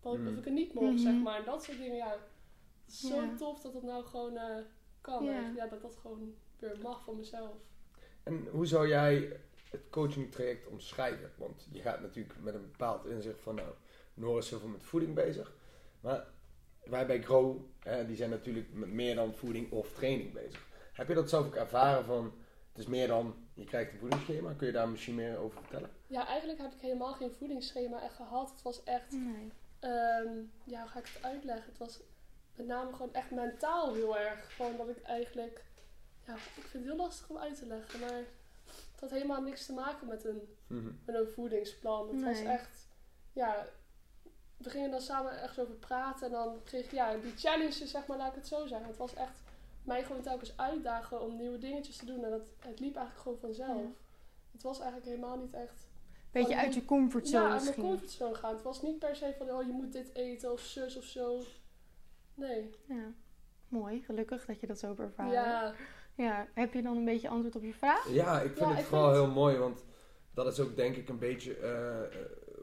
dat 0.00 0.14
ik- 0.14 0.20
Mhm. 0.20 0.28
of 0.32 0.38
ik 0.38 0.44
het 0.44 0.54
niet 0.54 0.74
mocht, 0.74 0.86
Mhm. 0.92 0.98
zeg 1.02 1.14
maar. 1.14 1.38
En 1.38 1.44
dat 1.44 1.62
soort 1.64 1.78
dingen, 1.78 1.96
ja. 1.96 2.10
Het 2.10 2.94
is 2.94 3.00
zo 3.00 3.14
Ja. 3.22 3.34
tof 3.36 3.60
dat 3.60 3.74
het 3.74 3.82
nou 3.82 4.04
gewoon 4.04 4.36
eh, 4.36 4.56
kan. 5.00 5.24
Ja. 5.24 5.32
Ja. 5.40 5.52
ja, 5.56 5.66
dat 5.66 5.82
dat 5.82 5.96
gewoon 5.96 6.34
weer 6.58 6.78
mag 6.82 7.02
voor 7.04 7.16
mezelf. 7.16 7.54
En 8.22 8.46
hoe 8.50 8.66
zou 8.66 8.88
jij 8.88 9.40
het 9.70 9.80
coachingtraject 9.90 10.66
omschrijven? 10.66 11.32
Want 11.36 11.66
je 11.72 11.80
gaat 11.80 12.00
natuurlijk 12.00 12.34
met 12.40 12.54
een 12.54 12.70
bepaald 12.70 13.04
inzicht 13.06 13.40
van, 13.40 13.54
nou, 13.54 13.68
Noor 14.14 14.38
is 14.38 14.48
zoveel 14.48 14.68
met 14.68 14.82
voeding 14.82 15.14
bezig. 15.14 15.54
Maar 16.00 16.26
wij 16.84 17.06
bij 17.06 17.22
Grow, 17.22 17.56
hè, 17.78 18.06
die 18.06 18.16
zijn 18.16 18.30
natuurlijk 18.30 18.72
met 18.72 18.88
meer 18.88 19.14
dan 19.14 19.34
voeding 19.34 19.72
of 19.72 19.92
training 19.92 20.32
bezig. 20.32 20.66
Heb 20.92 21.08
je 21.08 21.14
dat 21.14 21.28
zelf 21.28 21.46
ook 21.46 21.54
ervaren 21.54 22.04
van, 22.04 22.32
het 22.76 22.84
is 22.84 22.90
meer 22.90 23.06
dan, 23.08 23.34
je 23.54 23.64
krijgt 23.64 23.92
een 23.92 23.98
voedingsschema. 23.98 24.52
Kun 24.52 24.66
je 24.66 24.72
daar 24.72 24.88
misschien 24.88 25.14
meer 25.14 25.36
over 25.38 25.60
vertellen? 25.60 25.90
Ja, 26.06 26.26
eigenlijk 26.26 26.58
heb 26.60 26.72
ik 26.72 26.80
helemaal 26.80 27.12
geen 27.12 27.32
voedingsschema 27.32 28.02
echt 28.02 28.14
gehad. 28.14 28.50
Het 28.50 28.62
was 28.62 28.84
echt, 28.84 29.12
Nee. 29.12 29.52
ehm, 29.78 30.28
ja, 30.64 30.80
hoe 30.80 30.88
ga 30.90 30.98
ik 30.98 31.06
het 31.14 31.22
uitleggen? 31.24 31.64
Het 31.68 31.78
was 31.78 32.00
met 32.54 32.66
name 32.66 32.92
gewoon 32.92 33.14
echt 33.14 33.30
mentaal 33.30 33.94
heel 33.94 34.18
erg. 34.18 34.54
Gewoon 34.54 34.76
dat 34.76 34.88
ik 34.88 35.02
eigenlijk, 35.02 35.64
ja, 36.26 36.34
ik 36.34 36.40
vind 36.54 36.72
het 36.72 36.82
heel 36.84 36.96
lastig 36.96 37.28
om 37.28 37.36
uit 37.38 37.58
te 37.58 37.66
leggen. 37.66 38.00
Maar 38.00 38.12
het 38.92 39.00
had 39.00 39.10
helemaal 39.10 39.42
niks 39.42 39.66
te 39.66 39.72
maken 39.72 40.06
met 40.06 40.24
een, 40.24 40.56
Mhm. 40.66 40.90
met 41.04 41.14
een 41.14 41.28
voedingsplan. 41.28 42.08
Het 42.08 42.22
was 42.24 42.40
echt, 42.42 42.88
ja, 43.32 43.66
we 44.56 44.70
gingen 44.70 44.90
dan 44.90 45.00
samen 45.00 45.40
ergens 45.40 45.58
over 45.58 45.74
praten. 45.74 46.26
En 46.26 46.32
dan 46.32 46.60
kreeg 46.64 46.84
ik, 46.84 46.92
ja, 46.92 47.16
die 47.16 47.36
challenges, 47.36 47.90
zeg 47.90 48.06
maar, 48.06 48.16
laat 48.16 48.28
ik 48.30 48.34
het 48.34 48.46
zo 48.46 48.66
zeggen. 48.66 48.88
Het 48.88 48.96
was 48.96 49.14
echt 49.14 49.40
mij 49.86 50.04
gewoon 50.04 50.22
telkens 50.22 50.56
uitdagen 50.56 51.20
om 51.20 51.36
nieuwe 51.36 51.58
dingetjes 51.58 51.96
te 51.96 52.04
doen. 52.04 52.24
En 52.24 52.30
dat, 52.30 52.48
het 52.58 52.80
liep 52.80 52.96
eigenlijk 52.96 53.18
gewoon 53.22 53.38
vanzelf. 53.38 53.82
Ja. 53.82 53.90
Het 54.52 54.62
was 54.62 54.78
eigenlijk 54.80 55.08
helemaal 55.10 55.38
niet 55.38 55.54
echt 55.54 55.88
Beetje 56.30 56.54
Van 56.54 56.62
uit 56.64 56.74
je 56.74 56.84
comfortzone 56.84 57.44
ja, 57.46 57.52
uit 57.52 57.62
mijn 57.62 57.74
comfortzone 57.74 58.34
gaan. 58.34 58.54
Het 58.54 58.62
was 58.62 58.82
niet 58.82 58.98
per 58.98 59.16
se 59.16 59.34
van, 59.38 59.50
oh, 59.50 59.66
je 59.66 59.72
moet 59.72 59.92
dit 59.92 60.14
eten 60.14 60.52
of 60.52 60.60
zus 60.60 60.96
of 60.96 61.04
zo. 61.04 61.40
Nee. 62.34 62.70
Ja. 62.84 63.12
Mooi, 63.68 64.02
gelukkig 64.02 64.44
dat 64.46 64.60
je 64.60 64.66
dat 64.66 64.78
zo 64.78 64.86
hebt 64.86 65.00
ervaren. 65.00 65.32
Ja, 65.32 65.74
Ja, 66.14 66.46
heb 66.54 66.72
je 66.74 66.82
dan 66.82 66.96
een 66.96 67.04
beetje 67.04 67.28
antwoord 67.28 67.56
op 67.56 67.62
je 67.62 67.74
vraag? 67.74 68.08
Ja, 68.12 68.40
ik 68.40 68.46
vind 68.46 68.58
Ja, 68.58 68.68
het 68.70 68.78
ik 68.78 68.84
vooral 68.84 69.12
vind- 69.12 69.24
heel 69.24 69.32
mooi, 69.34 69.56
want 69.56 69.84
dat 70.34 70.46
is 70.46 70.60
ook 70.60 70.76
denk 70.76 70.96
ik 70.96 71.08
een 71.08 71.18
beetje 71.18 71.56
eh, 71.56 72.02
eh, 72.02 72.08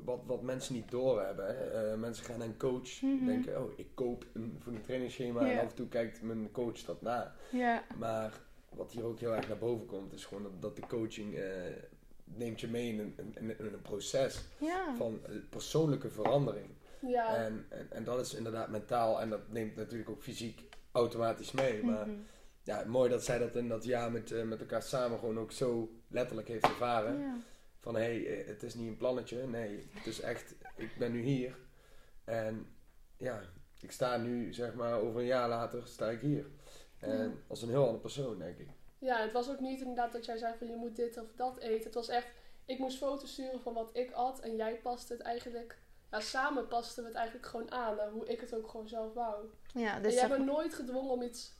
wat, 0.05 0.19
wat 0.25 0.41
mensen 0.41 0.73
niet 0.75 0.91
doorhebben. 0.91 1.45
Hè. 1.45 1.53
Eh, 1.91 1.97
mensen 1.97 2.25
gaan 2.25 2.37
naar 2.39 2.47
een 2.47 2.57
coach, 2.57 3.01
Mhm. 3.01 3.25
denken, 3.25 3.63
oh, 3.63 3.71
ik 3.79 3.87
koop 3.93 4.25
een 4.33 4.57
voedingtrainingsschema 4.59 5.45
Ja. 5.45 5.51
en 5.51 5.57
af 5.59 5.69
en 5.69 5.75
toe 5.75 5.87
kijkt 5.87 6.21
mijn 6.21 6.51
coach 6.51 6.79
dat 6.79 7.01
na. 7.01 7.35
Maar 7.97 8.33
wat 8.69 8.91
hier 8.91 9.03
ook 9.03 9.19
heel 9.19 9.35
erg 9.35 9.47
naar 9.47 9.57
boven 9.57 9.85
komt, 9.85 10.13
is 10.13 10.25
gewoon 10.25 10.43
dat, 10.43 10.61
dat 10.61 10.75
de 10.75 10.87
coaching 10.87 11.35
eh, 11.35 11.43
neemt 12.23 12.61
je 12.61 12.67
mee 12.67 12.87
in 12.93 12.99
een, 12.99 13.15
in, 13.39 13.59
in 13.59 13.65
een 13.73 13.81
proces 13.81 14.41
van 14.97 15.19
eh, 15.25 15.31
persoonlijke 15.49 16.09
verandering. 16.09 16.67
En, 17.35 17.65
en, 17.69 17.87
en 17.91 18.03
dat 18.03 18.19
is 18.19 18.33
inderdaad 18.33 18.69
mentaal 18.69 19.21
en 19.21 19.29
dat 19.29 19.41
neemt 19.49 19.75
natuurlijk 19.75 20.09
ook 20.09 20.23
fysiek 20.23 20.61
automatisch 20.91 21.51
mee. 21.51 21.83
Maar 21.83 22.07
Mhm. 22.07 22.15
ja, 22.63 22.83
mooi 22.87 23.09
dat 23.09 23.23
zij 23.23 23.37
dat 23.37 23.55
in 23.55 23.67
dat 23.67 23.83
jaar 23.83 24.11
met, 24.11 24.45
met 24.45 24.59
elkaar 24.59 24.81
samen 24.81 25.19
gewoon 25.19 25.39
ook 25.39 25.51
zo 25.51 25.91
letterlijk 26.07 26.47
heeft 26.47 26.63
ervaren. 26.65 27.43
Van 27.83 27.95
hé, 27.95 28.01
hey, 28.01 28.39
eh, 28.41 28.47
het 28.47 28.63
is 28.63 28.73
niet 28.73 28.87
een 28.87 28.97
plannetje. 28.97 29.47
Nee, 29.47 29.87
het 29.91 30.05
is 30.05 30.19
echt, 30.21 30.55
ik 30.75 30.97
ben 30.97 31.11
nu 31.11 31.21
hier. 31.21 31.57
En 32.23 32.75
ja, 33.17 33.41
ik 33.81 33.91
sta 33.91 34.17
nu, 34.17 34.53
zeg 34.53 34.73
maar, 34.73 34.99
over 34.99 35.19
een 35.19 35.25
jaar 35.25 35.49
later 35.49 35.87
sta 35.87 36.09
ik 36.09 36.19
hier. 36.21 36.45
En 36.99 37.17
Ja. 37.23 37.31
als 37.47 37.61
een 37.61 37.69
heel 37.69 37.81
andere 37.81 37.99
persoon, 37.99 38.37
denk 38.37 38.57
ik. 38.57 38.67
ja, 38.99 39.21
het 39.21 39.31
was 39.31 39.49
ook 39.49 39.59
niet 39.59 39.79
inderdaad 39.79 40.11
dat 40.11 40.25
jij 40.25 40.37
zei 40.37 40.53
van, 40.57 40.67
je 40.67 40.75
moet 40.75 40.95
dit 40.95 41.17
of 41.17 41.27
dat 41.35 41.57
eten. 41.57 41.83
Het 41.85 41.93
was 41.93 42.07
echt, 42.07 42.27
ik 42.65 42.79
moest 42.79 42.97
foto's 42.97 43.31
sturen 43.31 43.61
van 43.61 43.73
wat 43.73 43.89
ik 43.93 44.11
at. 44.11 44.39
En 44.39 44.55
jij 44.55 44.75
paste 44.75 45.13
het 45.13 45.21
eigenlijk, 45.21 45.77
ja, 46.11 46.19
samen 46.19 46.67
pasten 46.67 47.03
we 47.03 47.09
het 47.09 47.17
eigenlijk 47.17 47.47
gewoon 47.47 47.71
aan. 47.71 47.95
Naar 47.95 48.09
hoe 48.09 48.25
ik 48.27 48.39
het 48.39 48.55
ook 48.55 48.67
gewoon 48.67 48.87
zelf 48.87 49.13
wou. 49.13 49.45
Ja, 49.73 49.95
en 49.95 50.01
dus 50.01 50.11
jij 50.11 50.19
zeg- 50.21 50.29
hebt 50.29 50.39
me 50.45 50.51
nooit 50.51 50.73
gedwongen 50.73 51.11
om 51.11 51.21
iets 51.21 51.53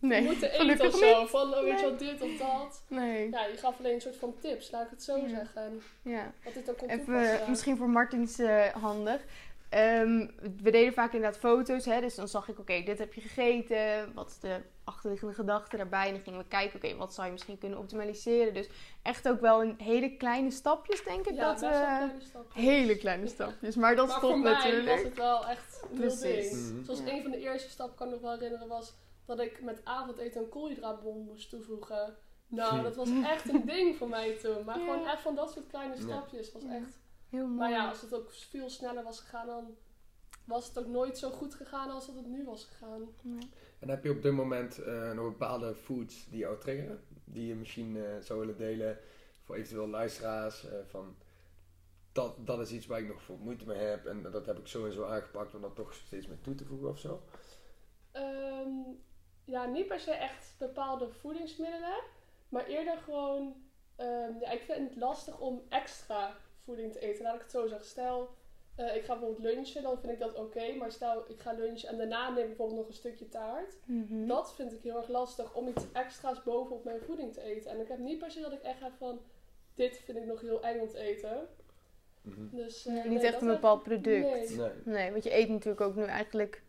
nee, 0.00 0.20
te 0.20 0.26
moeten 0.26 0.50
eten 0.52 0.86
of 0.86 0.94
zo. 0.98 1.20
niet. 1.20 1.30
Van, 1.30 1.54
oh, 1.54 1.60
weet 1.62 1.66
je 1.66 1.72
Nee. 1.72 1.82
wel, 1.82 1.96
dit 1.96 2.22
of 2.22 2.36
dat. 2.38 2.82
Nee, 2.88 3.30
Ja, 3.30 3.44
je 3.46 3.56
gaf 3.56 3.78
alleen 3.78 3.94
een 3.94 4.00
soort 4.00 4.16
van 4.16 4.34
tips, 4.40 4.70
laat 4.70 4.84
ik 4.84 4.90
het 4.90 5.02
zo 5.02 5.16
Ja. 5.16 5.28
zeggen. 5.28 5.62
En 5.62 5.82
ja. 6.02 6.32
wat 6.44 6.54
dit 6.54 6.70
ook 6.70 6.76
kon 6.78 6.88
Even 6.88 7.04
toepassen. 7.04 7.40
eh, 7.40 7.48
misschien 7.48 7.76
voor 7.76 7.88
Martins 7.90 8.38
eh, 8.38 8.66
handig. 8.66 9.20
Ehm, 9.68 10.26
we 10.62 10.70
deden 10.70 10.92
vaak 10.92 11.12
inderdaad 11.12 11.38
foto's, 11.40 11.84
hè, 11.84 12.00
dus 12.00 12.14
dan 12.14 12.28
zag 12.28 12.48
ik, 12.48 12.58
oké, 12.58 12.82
dit 12.82 12.98
heb 12.98 13.14
je 13.14 13.20
gegeten, 13.20 14.12
wat 14.14 14.28
is 14.30 14.38
de 14.38 14.60
achterliggende 14.84 15.34
gedachte 15.34 15.76
daarbij? 15.76 16.06
En 16.06 16.12
dan 16.14 16.22
gingen 16.22 16.38
we 16.38 16.44
kijken, 16.48 16.76
oké, 16.76 16.96
wat 16.96 17.14
zou 17.14 17.26
je 17.26 17.32
misschien 17.32 17.58
kunnen 17.58 17.78
optimaliseren? 17.78 18.54
Dus 18.54 18.68
echt 19.02 19.28
ook 19.28 19.40
wel 19.40 19.62
in 19.62 19.74
hele 19.78 20.16
kleine 20.16 20.50
stapjes, 20.50 21.04
denk 21.04 21.26
ik, 21.26 21.34
ja, 21.34 21.48
dat 21.48 21.60
we... 21.60 21.66
kleine 21.66 22.12
stappen. 22.20 22.60
Hele 22.60 22.96
kleine 22.96 23.26
stapjes, 23.26 23.76
maar 23.76 23.96
dat 23.96 24.06
maar 24.08 24.20
top 24.20 24.30
voor 24.30 24.38
mij 24.38 24.52
natuurlijk. 24.52 24.88
was 24.88 25.02
het 25.02 25.16
wel 25.16 25.46
echt 25.46 25.82
Precies. 25.94 26.50
ding. 26.50 26.72
Mhm. 26.72 26.84
Zoals 26.84 27.00
Ja. 27.04 27.12
een 27.12 27.22
van 27.22 27.30
de 27.30 27.38
eerste 27.38 27.70
stappen, 27.70 27.96
kan 27.96 28.06
ik 28.06 28.12
nog 28.12 28.22
wel 28.22 28.32
herinneren, 28.32 28.68
was 28.68 28.92
dat 29.36 29.46
ik 29.46 29.62
met 29.62 29.80
avondeten 29.84 30.42
een 30.42 30.48
koolhydraatbom 30.48 31.24
moest 31.24 31.50
toevoegen. 31.50 32.16
Nou, 32.46 32.76
Hm. 32.76 32.82
dat 32.82 32.96
was 32.96 33.10
echt 33.24 33.48
een 33.48 33.64
ding 33.66 33.96
voor 33.96 34.08
mij 34.08 34.36
toen. 34.36 34.64
Maar 34.64 34.78
Ja. 34.78 34.84
gewoon 34.84 35.06
echt 35.06 35.20
van 35.22 35.34
dat 35.34 35.52
soort 35.52 35.66
kleine 35.66 35.96
stapjes 35.96 36.52
was 36.52 36.62
Ja. 36.62 36.74
echt... 36.74 36.98
Heel 37.28 37.46
mooi. 37.46 37.58
Maar 37.58 37.70
ja, 37.70 37.88
als 37.88 38.00
het 38.00 38.14
ook 38.14 38.30
veel 38.30 38.70
sneller 38.70 39.02
was 39.04 39.20
gegaan, 39.20 39.46
dan 39.46 39.76
was 40.44 40.68
het 40.68 40.78
ook 40.78 40.86
nooit 40.86 41.18
zo 41.18 41.30
goed 41.30 41.54
gegaan 41.54 41.90
als 41.90 42.06
dat 42.06 42.14
het 42.16 42.26
nu 42.26 42.44
was 42.44 42.64
gegaan. 42.64 43.08
Nee. 43.22 43.48
En 43.78 43.88
heb 43.88 44.04
je 44.04 44.10
op 44.10 44.22
dit 44.22 44.32
moment 44.32 44.78
eh, 44.82 45.12
nog 45.12 45.24
bepaalde 45.28 45.74
foods 45.74 46.28
die 46.30 46.38
jou 46.38 46.58
triggeren? 46.60 47.04
Die 47.24 47.46
je 47.46 47.54
misschien 47.54 47.96
eh, 47.96 48.18
zou 48.20 48.38
willen 48.40 48.56
delen 48.56 48.98
voor 49.42 49.54
eventueel 49.54 49.88
luisteraars? 49.88 50.68
eh, 50.68 50.72
van 50.86 51.16
dat, 52.12 52.46
dat 52.46 52.60
is 52.60 52.72
iets 52.72 52.86
waar 52.86 53.00
ik 53.00 53.08
nog 53.08 53.22
voor 53.22 53.38
moeite 53.38 53.66
mee 53.66 53.78
heb 53.78 54.06
en 54.06 54.22
dat 54.30 54.46
heb 54.46 54.58
ik 54.58 54.66
zo 54.66 54.86
en 54.86 54.92
zo 54.92 55.04
aangepakt 55.04 55.54
om 55.54 55.60
dat 55.60 55.74
toch 55.76 55.94
steeds 55.94 56.26
meer 56.26 56.40
toe 56.40 56.54
te 56.54 56.64
voegen 56.64 56.88
of 56.88 56.98
zo? 56.98 57.22
Ehm, 58.12 58.70
ja, 59.50 59.66
niet 59.66 59.86
per 59.86 60.00
se 60.00 60.12
echt 60.12 60.54
bepaalde 60.58 61.08
voedingsmiddelen, 61.08 62.02
maar 62.48 62.66
eerder 62.66 62.96
gewoon, 62.96 63.54
ehm, 63.96 64.38
ja, 64.40 64.50
ik 64.50 64.62
vind 64.62 64.88
het 64.88 64.98
lastig 64.98 65.40
om 65.40 65.62
extra 65.68 66.36
voeding 66.64 66.92
te 66.92 67.00
eten. 67.00 67.22
Laat 67.22 67.34
ik 67.34 67.40
het 67.40 67.50
zo 67.50 67.66
zeggen. 67.66 67.86
Stel, 67.86 68.28
eh, 68.76 68.96
ik 68.96 69.04
ga 69.04 69.18
bijvoorbeeld 69.18 69.54
lunchen, 69.54 69.82
dan 69.82 69.98
vind 69.98 70.12
ik 70.12 70.18
dat 70.18 70.34
oké. 70.34 70.74
maar 70.74 70.92
stel, 70.92 71.24
ik 71.28 71.40
ga 71.40 71.52
lunchen 71.52 71.88
en 71.88 71.96
daarna 71.96 72.28
neem 72.28 72.42
ik 72.42 72.46
bijvoorbeeld 72.46 72.78
nog 72.78 72.88
een 72.88 72.94
stukje 72.94 73.28
taart. 73.28 73.76
Mhm. 73.84 74.26
Dat 74.26 74.54
vind 74.54 74.72
ik 74.72 74.82
heel 74.82 74.96
erg 74.96 75.08
lastig 75.08 75.54
om 75.54 75.68
iets 75.68 75.84
extra's 75.92 76.42
bovenop 76.42 76.84
mijn 76.84 77.00
voeding 77.00 77.32
te 77.32 77.42
eten. 77.42 77.70
En 77.70 77.80
ik 77.80 77.88
heb 77.88 77.98
niet 77.98 78.18
per 78.18 78.30
se 78.30 78.40
dat 78.40 78.52
ik 78.52 78.62
echt 78.62 78.80
heb 78.80 78.92
van, 78.98 79.20
dit 79.74 80.00
vind 80.04 80.18
ik 80.18 80.26
nog 80.26 80.40
heel 80.40 80.62
eng 80.62 80.80
om 80.80 80.88
te 80.88 80.98
eten. 80.98 81.48
Mhm. 82.22 82.56
Dus, 82.56 82.86
eh, 82.86 82.92
Nee, 82.92 83.02
nee, 83.02 83.12
niet 83.12 83.22
echt 83.22 83.40
een 83.40 83.46
bepaald 83.46 83.82
product. 83.82 84.30
Nee. 84.30 84.56
Nee. 84.56 84.70
Nee, 84.84 85.10
want 85.10 85.24
je 85.24 85.34
eet 85.36 85.48
natuurlijk 85.48 85.80
ook 85.80 85.94
nu 85.94 86.04
eigenlijk 86.04 86.62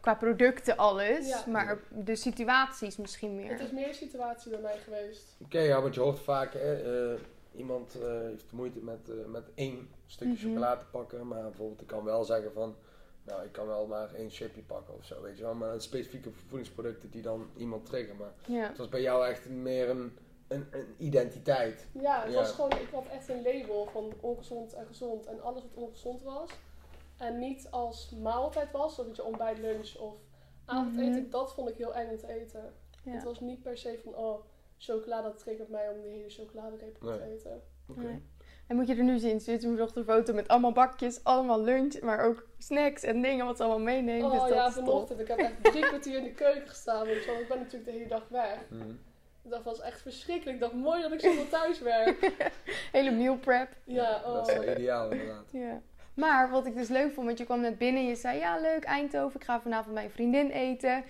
qua 0.00 0.14
producten 0.14 0.76
alles. 0.76 1.28
Ja. 1.28 1.44
Maar 1.46 1.78
de 1.88 2.16
situaties 2.16 2.96
misschien 2.96 3.36
meer. 3.36 3.50
Het 3.50 3.60
is 3.60 3.70
meer 3.70 3.88
een 3.88 3.94
situatie 3.94 4.50
bij 4.50 4.60
mij 4.60 4.76
geweest. 4.78 5.36
Oké, 5.44 5.58
ja, 5.60 5.80
want 5.82 5.94
je 5.94 6.00
hoort 6.00 6.18
vaak, 6.20 6.52
hè, 6.52 7.12
eh, 7.12 7.20
iemand 7.54 8.00
eh, 8.00 8.08
heeft 8.20 8.52
moeite 8.52 8.78
met, 8.78 9.08
eh, 9.08 9.14
met 9.26 9.44
één 9.54 9.88
stukje 10.06 10.34
Mhm. 10.34 10.42
chocolade 10.46 10.80
te 10.80 10.86
pakken, 10.90 11.26
maar 11.26 11.42
bijvoorbeeld 11.42 11.80
ik 11.80 11.86
kan 11.86 12.04
wel 12.04 12.24
zeggen 12.24 12.52
van, 12.52 12.76
nou 13.22 13.44
ik 13.44 13.52
kan 13.52 13.66
wel 13.66 13.86
maar 13.86 14.14
één 14.14 14.30
chipje 14.30 14.62
pakken 14.62 14.94
of 14.94 15.04
zo, 15.04 15.22
weet 15.22 15.36
je 15.36 15.42
wel, 15.42 15.54
maar 15.54 15.72
een 15.72 15.80
specifieke 15.80 16.30
voedingsproducten 16.48 17.10
die 17.10 17.22
dan 17.22 17.50
iemand 17.56 17.86
triggeren, 17.86 18.16
maar 18.16 18.32
Ja. 18.46 18.68
het 18.68 18.76
was 18.78 18.88
bij 18.88 19.00
jou 19.02 19.26
echt 19.26 19.48
meer 19.48 19.88
een, 19.90 20.16
een, 20.48 20.66
een 20.70 20.94
identiteit. 20.98 21.86
Ja, 21.92 22.22
het 22.22 22.32
Ja. 22.32 22.38
was 22.38 22.50
gewoon, 22.50 22.72
ik 22.72 22.88
had 22.92 23.06
echt 23.12 23.28
een 23.28 23.42
label 23.42 23.88
van 23.92 24.12
ongezond 24.20 24.72
en 24.74 24.86
gezond. 24.86 25.26
En 25.26 25.42
alles 25.42 25.62
wat 25.62 25.84
ongezond 25.84 26.22
was. 26.22 26.50
En 27.18 27.38
niet 27.38 27.70
als 27.70 28.10
maaltijd 28.10 28.70
was, 28.70 28.94
zoals 28.94 29.16
je 29.16 29.24
ontbijt, 29.24 29.58
lunch 29.58 29.96
of 29.96 30.14
avondeten. 30.64 31.22
Mhm. 31.22 31.30
Dat 31.30 31.54
vond 31.54 31.68
ik 31.68 31.76
heel 31.76 31.94
eng 31.94 32.10
om 32.10 32.16
te 32.18 32.28
eten. 32.28 32.74
Ja. 33.04 33.12
Het 33.12 33.24
was 33.24 33.40
niet 33.40 33.62
per 33.62 33.78
se 33.78 34.00
van, 34.04 34.14
oh, 34.14 34.44
chocola, 34.78 35.22
dat 35.22 35.38
triggert 35.38 35.68
mij 35.68 35.88
om 35.88 36.00
die 36.00 36.10
hele 36.10 36.30
chocoladereep 36.30 37.02
Nee. 37.02 37.18
te 37.18 37.24
eten. 37.24 37.62
Oké. 37.88 38.00
Nee. 38.00 38.22
En 38.66 38.76
moet 38.76 38.86
je 38.86 38.94
er 38.94 39.04
nu 39.04 39.18
zien, 39.18 39.40
mijn 39.46 39.76
dochter 39.76 39.98
een 39.98 40.04
foto 40.04 40.32
met 40.32 40.48
allemaal 40.48 40.72
bakjes, 40.72 41.24
allemaal 41.24 41.62
lunch, 41.62 42.00
maar 42.00 42.24
ook 42.24 42.48
snacks 42.58 43.02
en 43.02 43.22
dingen 43.22 43.46
wat 43.46 43.56
ze 43.56 43.62
allemaal 43.62 43.84
meeneemt. 43.84 44.24
Oh 44.24 44.30
dus 44.30 44.40
dat 44.40 44.48
ja, 44.48 44.72
vanochtend. 44.72 45.20
Ik 45.20 45.28
heb 45.28 45.38
echt 45.38 45.64
drie 45.64 45.86
kwartier 45.88 46.16
in 46.16 46.24
de 46.24 46.34
keuken 46.34 46.68
gestaan. 46.68 47.06
Wel. 47.06 47.14
ik 47.14 47.46
ben 47.48 47.58
natuurlijk 47.58 47.84
de 47.84 47.90
hele 47.90 48.06
dag 48.06 48.28
weg. 48.28 48.58
Mhm. 48.70 48.92
Dat 49.42 49.62
was 49.62 49.80
echt 49.80 50.02
verschrikkelijk. 50.02 50.56
Ik 50.56 50.62
dacht, 50.62 50.72
mooi 50.72 51.02
dat 51.02 51.12
ik 51.12 51.20
zoveel 51.20 51.48
thuis 51.48 51.80
werk. 51.80 52.32
Hele 52.92 53.10
meal 53.10 53.36
prep. 53.36 53.68
Ja, 53.84 54.22
oh. 54.24 54.32
Dat 54.32 54.48
is 54.48 54.54
wel 54.54 54.68
ideaal 54.68 55.10
inderdaad. 55.10 55.44
Ja. 55.52 55.82
Maar 56.18 56.50
wat 56.50 56.66
ik 56.66 56.74
dus 56.74 56.88
leuk 56.88 57.12
vond, 57.12 57.26
want 57.26 57.38
je 57.38 57.44
kwam 57.44 57.60
net 57.60 57.78
binnen 57.78 58.02
en 58.02 58.08
je 58.08 58.14
zei, 58.16 58.38
ja 58.38 58.58
leuk 58.60 58.84
Eindhoven, 58.84 59.40
ik 59.40 59.46
ga 59.46 59.60
vanavond 59.60 59.94
bij 59.94 60.04
een 60.04 60.10
vriendin 60.10 60.50
eten. 60.50 61.04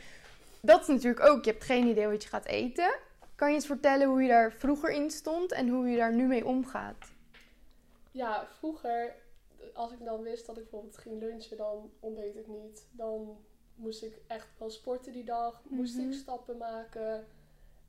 Dat 0.61 0.81
is 0.81 0.87
natuurlijk 0.87 1.27
ook, 1.27 1.45
je 1.45 1.51
hebt 1.51 1.65
geen 1.65 1.87
idee 1.87 2.07
wat 2.07 2.23
je 2.23 2.29
gaat 2.29 2.47
eten. 2.47 2.91
Kan 3.35 3.49
je 3.49 3.55
eens 3.55 3.67
vertellen 3.67 4.09
hoe 4.09 4.23
je 4.23 4.29
daar 4.29 4.53
vroeger 4.53 4.91
in 4.91 5.11
stond 5.11 5.53
en 5.53 5.69
hoe 5.69 5.89
je 5.89 5.97
daar 5.97 6.13
nu 6.13 6.27
mee 6.27 6.47
omgaat? 6.47 7.13
Ja, 8.11 8.47
vroeger, 8.59 9.15
als 9.75 9.93
ik 9.93 10.05
dan 10.05 10.23
wist 10.23 10.47
dat 10.47 10.57
ik 10.57 10.63
bijvoorbeeld 10.63 10.99
ging 10.99 11.21
lunchen, 11.21 11.57
dan 11.57 11.91
ontdeed 12.01 12.37
ik 12.37 12.47
niet. 12.47 12.87
Dan 12.91 13.37
moest 13.75 14.03
ik 14.03 14.19
echt 14.27 14.49
wel 14.59 14.71
sporten 14.71 15.13
die 15.13 15.25
dag, 15.25 15.63
moest 15.69 15.97
Mhm. 15.97 16.07
ik 16.09 16.13
stappen 16.15 16.57
maken. 16.57 17.27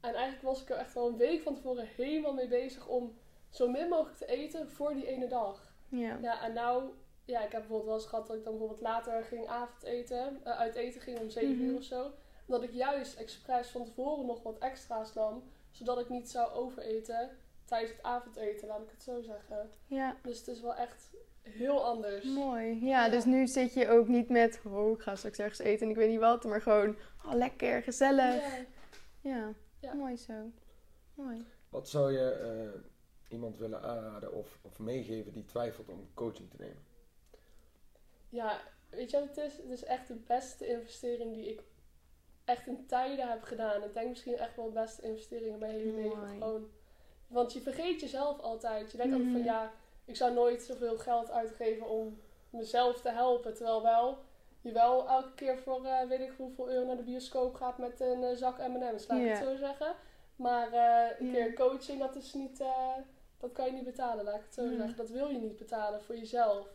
En 0.01 0.13
eigenlijk 0.13 0.41
was 0.43 0.61
ik 0.61 0.69
er 0.69 0.77
echt 0.77 0.95
al 0.95 1.07
een 1.07 1.17
week 1.17 1.41
van 1.41 1.55
tevoren 1.55 1.87
helemaal 1.95 2.33
mee 2.33 2.47
bezig 2.47 2.87
om 2.87 3.13
zo 3.49 3.67
min 3.69 3.89
mogelijk 3.89 4.17
te 4.17 4.25
eten 4.25 4.69
voor 4.69 4.93
die 4.93 5.07
ene 5.07 5.27
dag. 5.27 5.73
Ja. 5.87 6.17
Ja, 6.21 6.43
en 6.43 6.53
nou, 6.53 6.83
ja, 7.29 7.45
ik 7.45 7.51
heb 7.51 7.59
bijvoorbeeld 7.61 7.85
wel 7.85 7.95
eens 7.95 8.05
gehad 8.05 8.27
dat 8.27 8.35
ik 8.35 8.43
dan 8.43 8.51
bijvoorbeeld 8.53 8.81
later 8.81 9.23
ging 9.23 9.47
avondeten, 9.47 10.39
eh, 10.43 10.57
uit 10.59 10.75
eten 10.75 11.01
ging 11.01 11.19
om 11.19 11.29
7 11.29 11.55
Mhm. 11.55 11.61
uur 11.65 11.75
of 11.77 11.83
zo. 11.83 12.11
Dat 12.45 12.63
ik 12.63 12.71
juist 12.73 13.19
expres 13.19 13.67
van 13.67 13.85
tevoren 13.85 14.25
nog 14.25 14.43
wat 14.43 14.57
extra's 14.57 15.13
nam, 15.13 15.43
zodat 15.71 15.99
ik 15.99 16.09
niet 16.09 16.29
zou 16.29 16.51
overeten 16.51 17.29
tijdens 17.65 17.91
het 17.91 18.03
avondeten, 18.03 18.67
laat 18.67 18.81
ik 18.81 18.89
het 18.91 19.03
zo 19.03 19.21
zeggen. 19.21 19.69
ja, 19.85 20.15
Dus 20.23 20.37
het 20.37 20.47
is 20.47 20.61
wel 20.61 20.75
echt 20.75 21.11
heel 21.41 21.85
anders. 21.85 22.25
mooi. 22.25 22.85
Ja, 22.85 23.09
dus 23.09 23.25
nu 23.25 23.47
zit 23.47 23.73
je 23.73 23.89
ook 23.89 24.07
niet 24.07 24.29
met, 24.29 24.61
oh 24.65 24.91
ik 24.91 25.01
ga 25.01 25.15
straks 25.15 25.39
ergens 25.39 25.59
eten 25.59 25.85
en 25.85 25.89
ik 25.91 25.95
weet 25.97 26.09
niet 26.09 26.19
wat, 26.19 26.43
maar 26.43 26.61
gewoon, 26.61 26.95
oh 27.25 27.33
lekker, 27.33 27.83
gezellig. 27.83 28.41
Ja. 28.41 28.65
Ja, 29.21 29.53
Ja. 29.79 29.93
mooi 29.93 30.17
zo. 30.17 30.33
Mooi. 31.13 31.45
Wat 31.69 31.89
zou 31.89 32.11
je 32.11 32.29
eh, 32.31 32.81
iemand 33.31 33.57
willen 33.57 33.81
aanraden 33.81 34.33
of, 34.33 34.59
of 34.61 34.79
meegeven 34.79 35.33
die 35.33 35.45
twijfelt 35.45 35.89
om 35.89 36.09
coaching 36.13 36.49
te 36.49 36.55
nemen? 36.59 36.83
Ja, 38.29 38.57
weet 38.89 39.11
je 39.11 39.19
wat 39.19 39.27
het 39.27 39.37
is? 39.37 39.57
Het 39.57 39.69
is 39.69 39.83
echt 39.83 40.07
de 40.07 40.15
beste 40.15 40.67
investering 40.67 41.33
die 41.33 41.49
ik 41.49 41.61
echt 42.45 42.67
in 42.67 42.85
tijden 42.87 43.29
heb 43.29 43.43
gedaan. 43.43 43.83
Ik 43.83 43.93
denk 43.93 44.09
misschien 44.09 44.37
echt 44.37 44.55
wel 44.55 44.65
de 44.65 44.71
beste 44.79 45.01
investering 45.01 45.53
in 45.53 45.59
mijn 45.59 45.71
hele 45.71 45.91
Mooi. 45.91 46.03
leven. 46.03 46.27
Gewoon, 46.27 46.69
want 47.27 47.53
je 47.53 47.61
vergeet 47.61 47.99
jezelf 48.01 48.39
altijd. 48.39 48.91
Je 48.91 48.97
denkt 48.97 49.13
altijd 49.13 49.31
van 49.31 49.39
Mhm. 49.39 49.49
ja, 49.49 49.71
ik 50.05 50.15
zou 50.15 50.33
nooit 50.33 50.61
zoveel 50.63 50.97
geld 50.97 51.31
uitgeven 51.31 51.89
om 51.89 52.21
mezelf 52.49 53.01
te 53.01 53.09
helpen. 53.09 53.53
Terwijl 53.55 53.81
wel, 53.83 54.17
je 54.61 54.71
wel 54.71 55.07
elke 55.07 55.33
keer 55.33 55.57
voor 55.57 55.85
eh, 55.85 56.07
weet 56.07 56.19
ik 56.19 56.33
hoeveel 56.37 56.69
euro 56.69 56.85
naar 56.85 56.97
de 56.97 57.03
bioscoop 57.03 57.53
gaat 57.55 57.77
met 57.77 57.99
een 57.99 58.23
eh, 58.23 58.35
zak 58.35 58.57
M&M's, 58.57 59.07
laat 59.07 59.19
ik 59.19 59.27
het 59.27 59.37
zo 59.37 59.55
zeggen. 59.55 59.93
Maar 60.35 60.71
eh, 60.73 61.19
een 61.19 61.31
keer 61.31 61.53
coaching, 61.53 61.99
dat 61.99 62.15
is 62.15 62.33
niet, 62.33 62.63
dat 63.39 63.51
kan 63.51 63.65
je 63.65 63.71
niet 63.71 63.83
betalen, 63.83 64.23
laat 64.25 64.35
ik 64.35 64.41
het 64.45 64.53
zo 64.53 64.63
Ja. 64.63 64.75
zeggen. 64.75 64.95
Dat 64.97 65.09
wil 65.09 65.27
je 65.29 65.37
niet 65.37 65.57
betalen 65.57 66.01
voor 66.01 66.15
jezelf. 66.17 66.67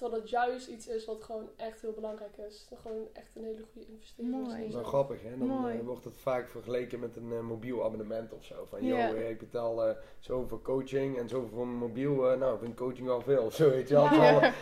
Terwijl 0.00 0.20
dat 0.20 0.30
juist 0.30 0.66
iets 0.68 0.86
is 0.86 1.04
wat 1.06 1.22
gewoon 1.24 1.48
echt 1.56 1.80
heel 1.80 1.92
belangrijk 1.92 2.36
is. 2.48 2.66
Dat 2.70 2.78
gewoon 2.82 3.06
echt 3.12 3.30
een 3.36 3.44
hele 3.44 3.64
goede 3.72 3.88
investering 3.88 4.34
is. 4.34 4.40
Mooi. 4.40 4.54
in 4.54 4.58
Dat 4.60 4.68
is 4.68 4.74
wel 4.74 4.82
grappig, 4.84 5.22
hè? 5.22 5.38
Dan 5.38 5.46
Mooi. 5.48 5.78
eh, 5.78 5.84
wordt 5.84 6.04
het 6.04 6.16
vaak 6.16 6.48
vergeleken 6.48 7.00
met 7.00 7.16
een 7.16 7.32
eh, 7.32 7.40
mobiel 7.40 7.84
abonnement 7.84 8.32
of 8.32 8.44
zo. 8.44 8.66
Van, 8.68 8.84
joh, 8.86 8.98
Ja. 8.98 9.12
eh, 9.14 9.30
ik 9.30 9.38
betaal 9.38 9.96
zoveel 10.18 10.48
voor 10.48 10.62
coaching 10.62 11.18
en 11.18 11.28
zoveel 11.28 11.48
voor 11.54 11.66
mijn 11.66 11.78
mobiel. 11.78 12.14
nou, 12.14 12.54
ik 12.54 12.60
vind 12.62 12.74
coaching 12.76 13.06
wel 13.06 13.20
veel 13.20 13.42
of 13.42 13.54
zo, 13.60 13.70
weet 13.70 13.88
je 13.88 13.94
wel. 13.94 14.04
Ja. 14.14 14.52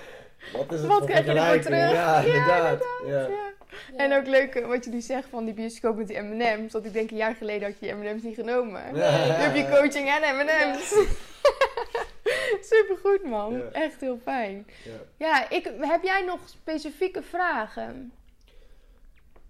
Wat 0.53 0.73
is 0.73 0.79
het 0.79 0.89
Wat 0.89 0.99
voor 0.99 1.07
krijg 1.07 1.25
je 1.25 1.31
ervoor 1.33 1.61
terug? 1.63 1.79
Ja, 1.93 2.21
Ja, 2.21 2.27
inderdaad. 2.27 2.85
Ja. 3.07 3.13
Ja. 3.13 3.29
Ja. 3.29 3.47
En 3.97 4.13
ook 4.17 4.27
leuk 4.27 4.67
wat 4.67 4.85
je 4.85 4.91
nu 4.91 5.01
zegt 5.01 5.29
van 5.29 5.45
die 5.45 5.55
bioscoop 5.55 5.97
met 5.97 6.09
die 6.09 6.19
M&M's. 6.21 6.73
Want 6.73 6.85
ik 6.85 6.93
denk 6.93 7.11
een 7.11 7.17
jaar 7.17 7.35
geleden 7.35 7.69
had 7.69 7.79
je 7.79 7.87
die 7.87 7.95
M&M's 7.95 8.23
niet 8.23 8.35
genomen. 8.35 8.81
Ja. 8.97 9.25
Nu 9.25 9.33
heb 9.33 9.55
je 9.55 9.69
coaching 9.81 10.09
en 10.09 10.37
M&M's. 10.37 10.95
Supergoed 12.69 13.25
man. 13.25 13.53
Ja. 13.53 13.71
Echt 13.71 14.01
heel 14.01 14.19
fijn. 14.19 14.67
Ja. 14.85 15.01
Ja, 15.17 15.51
ik, 15.51 15.73
heb 15.81 16.03
jij 16.03 16.25
nog 16.25 16.49
specifieke 16.49 17.23
vragen? 17.23 18.13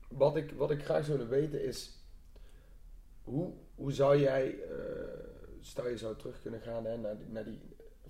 Wat, 0.08 0.36
ik, 0.36 0.52
wat 0.52 0.70
ik 0.70 0.84
graag 0.84 1.04
zou 1.04 1.18
willen 1.18 1.32
weten 1.32 1.64
is, 1.64 1.98
hoe, 3.24 3.52
hoe 3.74 3.92
zou 3.92 4.18
jij, 4.18 4.60
eh, 4.62 4.70
stel 5.60 5.88
je 5.88 5.96
zou 5.96 6.16
terug 6.16 6.42
kunnen 6.42 6.60
gaan 6.60 6.84
hè, 6.84 6.96
naar, 6.96 7.18
die, 7.18 7.28
naar 7.28 7.44
die, 7.44 7.60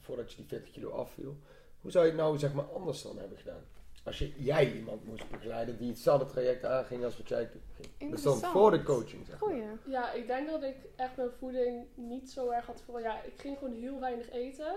voordat 0.01 0.31
je 0.31 0.37
die 0.37 0.47
40 0.47 0.71
kilo 0.71 0.91
afviel, 0.91 1.37
hoe 1.81 1.91
zou 1.91 2.05
je 2.05 2.11
het 2.11 2.21
nou 2.21 2.39
zeg 2.39 2.53
maar 2.53 2.73
anders 2.73 3.03
dan 3.03 3.19
hebben 3.19 3.39
gedaan? 3.39 3.65
Als 4.05 4.19
je, 4.19 4.33
jij 4.37 4.73
iemand 4.73 5.05
moest 5.05 5.31
begeleiden 5.31 5.79
die 5.79 5.89
hetzelfde 5.89 6.27
traject 6.27 6.65
aanging 6.65 7.05
als 7.05 7.17
wat 7.17 7.29
jij 7.29 7.51
ging. 7.99 8.11
Dus 8.11 8.23
dan 8.23 8.39
voor 8.39 8.71
de 8.71 8.83
coaching 8.83 9.27
zeg 9.27 9.41
maar. 9.41 9.49
Goeie. 9.49 9.69
Ja, 9.87 10.13
ik 10.13 10.27
denk 10.27 10.49
dat 10.49 10.63
ik 10.63 10.77
echt 10.97 11.17
mijn 11.17 11.31
voeding 11.39 11.87
niet 11.95 12.31
zo 12.31 12.51
erg 12.51 12.67
had 12.67 12.81
voor. 12.81 13.01
Ja, 13.01 13.23
ik 13.23 13.41
ging 13.41 13.59
gewoon 13.59 13.75
heel 13.75 14.01
weinig 14.01 14.31
eten. 14.31 14.77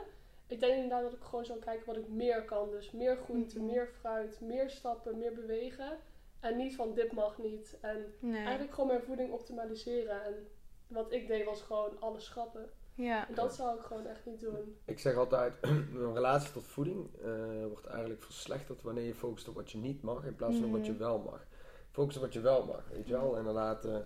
Ik 0.52 0.60
denk 0.60 0.74
inderdaad 0.74 1.02
dat 1.04 1.14
ik 1.14 1.24
gewoon 1.24 1.46
zou 1.46 1.60
kijken 1.60 1.86
wat 1.86 1.98
ik 1.98 2.08
meer 2.08 2.46
kan. 2.46 2.70
Dus 2.70 2.92
meer 2.92 3.18
groente, 3.18 3.58
Mhm. 3.58 3.66
meer 3.66 3.88
fruit, 3.88 4.42
meer 4.42 4.70
stappen, 4.70 5.18
meer 5.18 5.34
bewegen. 5.34 5.98
En 6.40 6.58
niet 6.58 6.76
van 6.76 6.94
dit 6.94 7.12
mag 7.12 7.38
niet. 7.38 7.78
En 7.82 8.14
Nee. 8.20 8.44
eigenlijk 8.44 8.74
gewoon 8.74 8.90
mijn 8.90 9.02
voeding 9.02 9.32
optimaliseren. 9.32 10.24
En 10.24 10.48
wat 10.88 11.12
ik 11.14 11.28
deed 11.28 11.46
was 11.46 11.62
gewoon 11.62 12.00
alles 12.00 12.26
schrappen. 12.26 12.70
Ja. 12.96 13.28
En 13.28 13.34
dat 13.36 13.54
zou 13.56 13.78
ik 13.78 13.84
gewoon 13.84 14.06
echt 14.06 14.26
niet 14.26 14.40
doen. 14.40 14.78
Ik 14.86 15.00
zeg 15.00 15.16
altijd, 15.16 15.54
een 15.62 16.14
relatie 16.14 16.52
tot 16.54 16.64
voeding 16.68 17.16
eh, 17.22 17.66
wordt 17.68 17.86
eigenlijk 17.86 18.22
verslechterd 18.24 18.82
wanneer 18.82 19.04
je 19.06 19.16
focust 19.16 19.48
op 19.48 19.56
wat 19.56 19.72
je 19.72 19.78
niet 19.78 20.02
mag 20.02 20.26
in 20.26 20.36
plaats 20.36 20.56
van 20.56 20.66
op 20.66 20.72
wat 20.72 20.86
je 20.86 20.92
Mhm. 20.92 21.02
wel 21.02 21.20
mag. 21.20 21.46
Focus 21.92 22.16
op 22.16 22.22
wat 22.22 22.34
je 22.34 22.42
wel 22.42 22.66
mag, 22.66 22.90
weet 22.90 23.08
je 23.08 23.14
wel. 23.14 23.38
Inderdaad, 23.38 23.86
eh, 23.86 23.98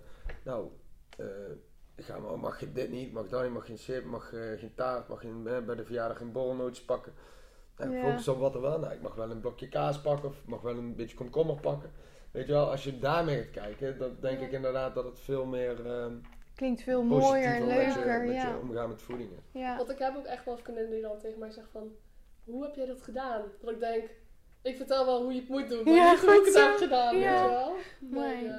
nou, 0.44 0.68
eh, 1.18 1.26
ga 1.96 2.18
maar, 2.18 2.38
mag 2.38 2.60
je 2.60 2.72
dit 2.72 2.90
niet, 2.90 3.12
mag 3.12 3.28
dat 3.28 3.42
niet, 3.42 3.52
mag 3.52 3.66
geen 3.66 3.76
chip, 3.76 4.04
mag 4.04 4.32
eh, 4.32 4.58
geen 4.58 4.74
taart, 4.74 5.08
mag 5.08 5.20
geen, 5.20 5.46
eh, 5.46 5.58
bij 5.58 5.74
de 5.74 5.84
verjaardag 5.84 6.16
geen 6.18 6.32
borrelnootjes 6.32 6.84
pakken. 6.84 7.12
Nou, 7.76 7.90
Ja. 7.90 8.02
Focus 8.02 8.28
op 8.28 8.38
wat 8.38 8.54
er 8.54 8.60
wel, 8.60 8.78
nou, 8.78 8.92
ik 8.94 9.02
mag 9.02 9.14
wel 9.14 9.30
een 9.30 9.40
blokje 9.40 9.68
kaas 9.68 10.00
pakken 10.00 10.28
of 10.28 10.46
mag 10.46 10.60
wel 10.60 10.76
een 10.76 10.94
beetje 10.96 11.16
komkommer 11.16 11.60
pakken. 11.60 11.90
Weet 12.30 12.46
je 12.46 12.52
wel, 12.52 12.70
als 12.70 12.84
je 12.84 12.98
daarmee 12.98 13.36
gaat 13.42 13.50
kijken, 13.50 13.98
dan 13.98 14.16
denk 14.20 14.40
Ja. 14.40 14.46
ik 14.46 14.52
inderdaad 14.52 14.94
dat 14.94 15.04
het 15.04 15.18
veel 15.20 15.44
meer 15.44 15.86
ehm 15.86 16.12
Klinkt 16.54 16.82
veel 16.82 17.02
mooier 17.02 17.44
en 17.54 17.66
met 17.66 17.76
je- 17.76 17.82
leuker. 17.94 18.18
met 18.20 18.28
je 18.28 18.34
Ja. 18.34 18.58
omgaan 18.58 18.88
met 18.88 19.02
voeding 19.02 19.30
is. 19.30 19.60
Ja. 19.60 19.76
Want 19.76 19.90
ik 19.90 19.98
heb 19.98 20.16
ook 20.16 20.24
echt 20.24 20.44
wel 20.44 20.56
vriendinnen 20.58 20.92
die 20.92 21.02
dan 21.02 21.18
tegen 21.18 21.38
mij 21.38 21.50
zeggen 21.50 21.72
van... 21.72 21.90
Hoe 22.44 22.64
heb 22.64 22.74
jij 22.74 22.86
dat 22.86 23.02
gedaan? 23.02 23.42
Dat 23.60 23.70
ik 23.70 23.80
denk... 23.80 24.10
Ik 24.66 24.76
vertel 24.76 25.04
wel 25.06 25.22
hoe 25.22 25.32
je 25.32 25.40
het 25.40 25.48
moet 25.48 25.68
doen. 25.68 25.84
Maar 25.84 25.94
Ja, 25.94 26.10
niet 26.10 26.20
hoe 26.20 26.30
ik 26.30 26.36
goed 26.36 26.46
het 26.46 26.54
heb 26.64 26.76
gedaan, 26.76 27.16
Ja. 27.18 27.42
weet 27.42 27.42
je 27.42 27.48
wel. 27.50 27.76
Mooi. 28.22 28.50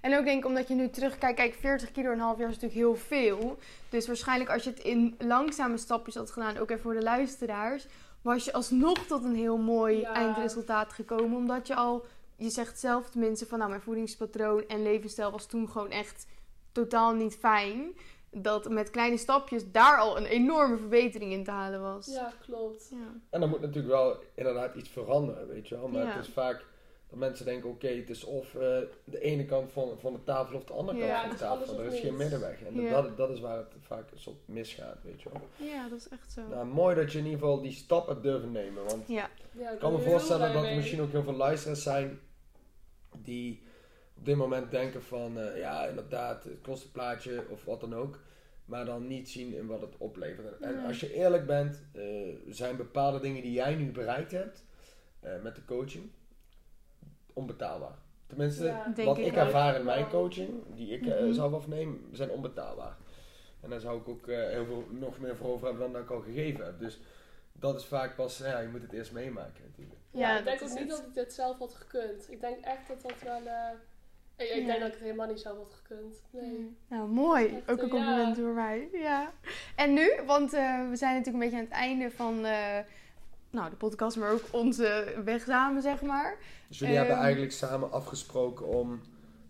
En 0.00 0.16
ook 0.18 0.24
denk 0.24 0.38
ik 0.38 0.44
omdat 0.46 0.68
je 0.68 0.74
nu 0.74 0.90
terugkijkt, 0.90 1.36
kijk 1.36 1.54
40 1.54 1.90
kilo 1.92 2.06
in 2.06 2.12
een 2.12 2.20
half 2.24 2.38
jaar 2.38 2.48
is 2.48 2.54
natuurlijk 2.60 2.80
heel 2.80 2.94
veel. 2.96 3.58
Dus 3.88 4.06
waarschijnlijk 4.06 4.50
als 4.50 4.64
je 4.64 4.70
het 4.70 4.78
in 4.78 5.14
langzame 5.18 5.76
stapjes 5.76 6.14
had 6.14 6.30
gedaan, 6.30 6.56
ook 6.56 6.70
even 6.70 6.82
voor 6.82 6.94
de 6.94 7.02
luisteraars, 7.02 7.86
was 8.22 8.44
je 8.44 8.52
alsnog 8.52 8.98
tot 9.06 9.24
een 9.24 9.34
heel 9.34 9.56
mooi 9.58 10.00
Ja. 10.00 10.12
eindresultaat 10.12 10.92
gekomen. 10.92 11.36
Omdat 11.36 11.66
je 11.66 11.74
al 11.74 12.04
je 12.36 12.50
zegt 12.50 12.78
zelf 12.80 13.10
tenminste 13.10 13.46
van 13.46 13.58
nou, 13.58 13.70
mijn 13.70 13.82
voedingspatroon 13.82 14.64
en 14.68 14.82
levensstijl 14.82 15.30
was 15.30 15.46
toen 15.46 15.68
gewoon 15.68 15.90
echt 15.90 16.26
totaal 16.72 17.12
niet 17.14 17.36
fijn. 17.36 17.92
Dat 18.38 18.68
met 18.68 18.90
kleine 18.90 19.16
stapjes 19.16 19.70
daar 19.70 19.98
al 19.98 20.16
een 20.16 20.24
enorme 20.26 20.76
verbetering 20.76 21.32
in 21.32 21.44
te 21.44 21.50
halen 21.50 21.80
was. 21.82 22.06
Ja, 22.06 22.32
klopt. 22.40 22.88
Ja. 22.90 23.20
En 23.30 23.40
dan 23.40 23.48
moet 23.48 23.60
natuurlijk 23.60 23.94
wel 23.94 24.16
inderdaad 24.34 24.74
iets 24.74 24.88
veranderen, 24.88 25.48
weet 25.48 25.68
je 25.68 25.74
wel. 25.74 25.88
Maar 25.88 26.02
Ja. 26.04 26.10
het 26.16 26.26
is 26.26 26.32
vaak 26.32 26.64
dat 27.10 27.18
mensen 27.18 27.44
denken, 27.44 27.70
oké, 27.70 27.88
het 27.88 28.10
is 28.10 28.24
of 28.24 28.54
eh, 28.54 28.60
de 29.04 29.20
ene 29.20 29.44
kant 29.44 29.72
van, 29.72 29.88
van 30.00 30.12
de 30.12 30.22
tafel 30.24 30.56
of 30.56 30.64
de 30.64 30.72
andere 30.72 30.98
Ja, 30.98 31.06
kant 31.06 31.22
van 31.22 31.30
de 31.30 31.64
tafel. 31.64 31.80
Er 31.80 31.92
is 31.92 32.00
geen 32.00 32.16
middenweg. 32.16 32.62
En 32.62 32.74
Ja. 32.80 33.02
dat, 33.02 33.16
dat 33.16 33.30
is 33.30 33.40
waar 33.40 33.56
het 33.56 33.72
vaak 33.80 34.08
soort 34.14 34.36
misgaat, 34.48 35.02
weet 35.02 35.22
je 35.22 35.28
wel. 35.32 35.68
ja, 35.68 35.88
dat 35.88 35.98
is 35.98 36.08
echt 36.08 36.32
zo. 36.32 36.40
Nou, 36.50 36.66
mooi 36.66 36.94
dat 36.94 37.12
je 37.12 37.18
in 37.18 37.24
ieder 37.24 37.40
geval 37.40 37.60
die 37.60 37.72
stap 37.72 38.06
hebt 38.06 38.22
durven 38.22 38.52
nemen. 38.52 38.84
Want 38.84 39.08
ik 39.08 39.24
kan 39.78 39.92
me 39.92 39.98
voorstellen 39.98 40.46
dat 40.52 40.54
er 40.62 40.68
mee. 40.68 40.76
misschien 40.76 41.00
ook 41.00 41.10
heel 41.10 41.22
veel 41.22 41.32
luisteraars 41.36 41.82
zijn 41.82 42.20
die 43.22 43.62
op 44.18 44.24
dit 44.24 44.36
moment 44.36 44.70
denken 44.70 45.02
van, 45.02 45.38
eh, 45.38 45.58
ja, 45.58 45.84
inderdaad, 45.86 46.44
het 46.44 46.60
kost 46.62 46.84
een 46.84 46.90
plaatje 46.90 47.44
of 47.50 47.64
wat 47.64 47.80
dan 47.80 47.94
ook. 47.94 48.18
Maar 48.66 48.84
dan 48.84 49.06
niet 49.06 49.28
zien 49.28 49.54
in 49.54 49.66
wat 49.66 49.80
het 49.80 49.94
oplevert. 49.98 50.60
En 50.60 50.84
als 50.84 51.00
je 51.00 51.12
eerlijk 51.14 51.46
bent, 51.46 51.82
eh, 51.92 52.02
zijn 52.48 52.76
bepaalde 52.76 53.20
dingen 53.20 53.42
die 53.42 53.52
jij 53.52 53.74
nu 53.74 53.90
bereikt 53.92 54.30
hebt 54.30 54.64
eh, 55.20 55.42
met 55.42 55.54
de 55.54 55.64
coaching 55.64 56.10
onbetaalbaar. 57.32 57.98
Tenminste, 58.26 58.64
Ja. 58.64 58.92
Wat 59.04 59.18
ik 59.18 59.26
ik 59.26 59.36
ervaar 59.36 59.76
in 59.76 59.84
mijn 59.84 60.08
coaching, 60.08 60.50
die 60.74 60.88
ik 60.90 61.00
Mhm. 61.04 61.32
zelf 61.32 61.52
afneem, 61.52 62.08
zijn 62.12 62.30
onbetaalbaar. 62.30 62.96
En 63.60 63.70
daar 63.70 63.80
zou 63.80 64.00
ik 64.00 64.08
ook 64.08 64.28
eh, 64.28 64.48
heel 64.48 64.64
veel 64.64 64.84
nog 64.90 65.18
meer 65.20 65.36
voor 65.36 65.48
over 65.48 65.66
hebben 65.66 65.82
dan 65.84 65.92
dat 65.92 66.02
ik 66.02 66.10
al 66.10 66.20
gegeven 66.20 66.64
heb. 66.64 66.78
Dus 66.78 67.00
dat 67.52 67.76
is 67.76 67.84
vaak 67.84 68.16
pas, 68.16 68.38
ja, 68.38 68.58
je 68.58 68.68
moet 68.68 68.82
het 68.82 68.92
eerst 68.92 69.12
meemaken 69.12 69.62
natuurlijk. 69.66 69.98
Ja, 70.10 70.20
Ja, 70.32 70.38
ik 70.38 70.44
denk 70.44 70.62
ook 70.62 70.68
niet 70.68 70.78
het. 70.78 70.88
dat 70.88 70.98
ik 71.06 71.14
dit 71.14 71.32
zelf 71.32 71.58
had 71.58 71.74
gekund. 71.74 72.30
Ik 72.30 72.40
denk 72.40 72.64
echt 72.64 72.88
dat 72.88 73.02
dat 73.02 73.22
wel... 73.24 73.46
eh, 73.46 73.70
ik, 74.36 74.48
ik 74.48 74.60
Ja. 74.60 74.66
denk 74.66 74.78
dat 74.78 74.86
ik 74.88 74.94
het 74.94 75.02
helemaal 75.02 75.26
niet 75.26 75.40
zelf 75.40 75.56
had 75.56 75.72
gekund. 75.82 76.14
Nee. 76.30 76.76
Nou, 76.88 77.08
mooi. 77.08 77.44
Echt, 77.46 77.70
Ook 77.70 77.78
een 77.78 77.84
eh, 77.84 77.90
compliment 77.90 78.36
ja. 78.36 78.42
voor 78.42 78.52
mij. 78.52 78.88
Ja. 78.92 79.32
En 79.76 79.92
nu, 79.94 80.10
want 80.26 80.52
eh, 80.52 80.88
we 80.88 80.96
zijn 80.96 81.14
natuurlijk 81.14 81.26
een 81.44 81.50
beetje 81.50 81.56
aan 81.56 81.64
het 81.64 81.72
einde 81.72 82.10
van 82.10 82.44
eh, 82.44 82.78
nou, 83.50 83.70
de 83.70 83.76
podcast, 83.76 84.16
maar 84.16 84.30
ook 84.32 84.42
onze 84.50 85.14
weg 85.24 85.42
samen, 85.42 85.82
zeg 85.82 86.02
maar. 86.02 86.36
Dus 86.68 86.78
jullie 86.78 86.94
Ehm. 86.96 87.04
hebben 87.04 87.22
eigenlijk 87.24 87.52
samen 87.52 87.92
afgesproken 87.92 88.66
om 88.66 89.00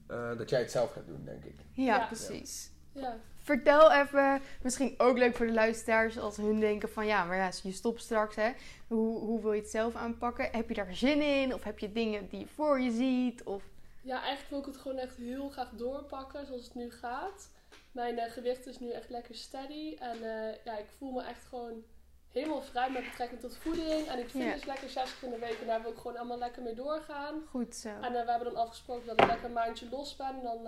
eh, 0.07 0.37
dat 0.39 0.51
jij 0.51 0.61
het 0.61 0.71
zelf 0.71 0.93
gaat 0.93 1.07
doen, 1.07 1.23
denk 1.25 1.45
ik. 1.45 1.55
Ja, 1.73 1.85
Ja. 1.97 2.07
precies. 2.07 2.71
Ja. 2.93 3.17
Vertel 3.43 3.93
even, 3.93 4.41
misschien 4.63 4.95
ook 4.99 5.19
leuk 5.19 5.37
voor 5.37 5.47
de 5.47 5.53
luisteraars, 5.53 6.19
als 6.19 6.37
hun 6.37 6.61
denken 6.61 6.89
van 6.89 7.07
ja, 7.07 7.25
maar 7.25 7.37
ja, 7.37 7.51
je 7.63 7.73
stopt 7.73 8.01
straks, 8.01 8.37
hè. 8.37 8.51
Hoe, 8.87 9.19
hoe 9.19 9.43
wil 9.43 9.53
je 9.53 9.61
het 9.61 9.71
zelf 9.71 9.95
aanpakken? 9.95 10.49
Heb 10.53 10.69
je 10.69 10.75
daar 10.75 10.95
zin 10.95 11.21
in? 11.23 11.55
Of 11.55 11.63
heb 11.65 11.79
je 11.79 11.93
dingen 11.93 12.29
die 12.29 12.39
je 12.41 12.47
voor 12.47 12.81
je 12.81 12.91
ziet? 12.91 13.43
Of... 13.43 13.63
ja, 14.07 14.21
eigenlijk 14.21 14.49
wil 14.51 14.59
ik 14.59 14.67
het 14.67 14.77
gewoon 14.77 14.99
echt 14.99 15.17
heel 15.17 15.49
graag 15.49 15.71
doorpakken 15.71 16.47
zoals 16.47 16.65
het 16.65 16.75
nu 16.75 16.91
gaat. 16.91 17.51
Mijn 17.93 18.19
eh, 18.19 18.31
gewicht 18.33 18.67
is 18.67 18.79
nu 18.79 18.91
echt 18.91 19.11
lekker 19.11 19.35
steady. 19.35 19.97
En 19.99 20.17
eh, 20.23 20.65
ja, 20.65 20.77
ik 20.79 20.87
voel 20.99 21.13
me 21.13 21.23
echt 21.23 21.45
gewoon 21.45 21.85
helemaal 22.33 22.63
vrij 22.63 22.91
met 22.91 23.05
betrekking 23.05 23.41
tot 23.41 23.57
voeding. 23.57 24.07
En 24.07 24.19
ik 24.19 24.31
vind 24.31 24.45
Ja. 24.45 24.53
dus 24.53 24.65
lekker 24.65 24.89
60 24.89 25.23
in 25.23 25.31
de 25.31 25.39
week. 25.39 25.61
En 25.61 25.67
daar 25.67 25.83
wil 25.83 25.91
ik 25.91 25.97
gewoon 25.99 26.17
allemaal 26.17 26.39
lekker 26.39 26.63
mee 26.63 26.75
doorgaan. 26.75 27.43
Goed 27.49 27.75
zo. 27.75 27.89
En 27.89 28.15
eh, 28.15 28.25
we 28.25 28.31
hebben 28.31 28.53
dan 28.53 28.63
afgesproken 28.63 29.07
dat 29.07 29.21
ik 29.21 29.27
lekker 29.27 29.45
een 29.47 29.53
maandje 29.53 29.89
los 29.91 30.17
ben. 30.17 30.27
En 30.37 30.43
dan 30.43 30.63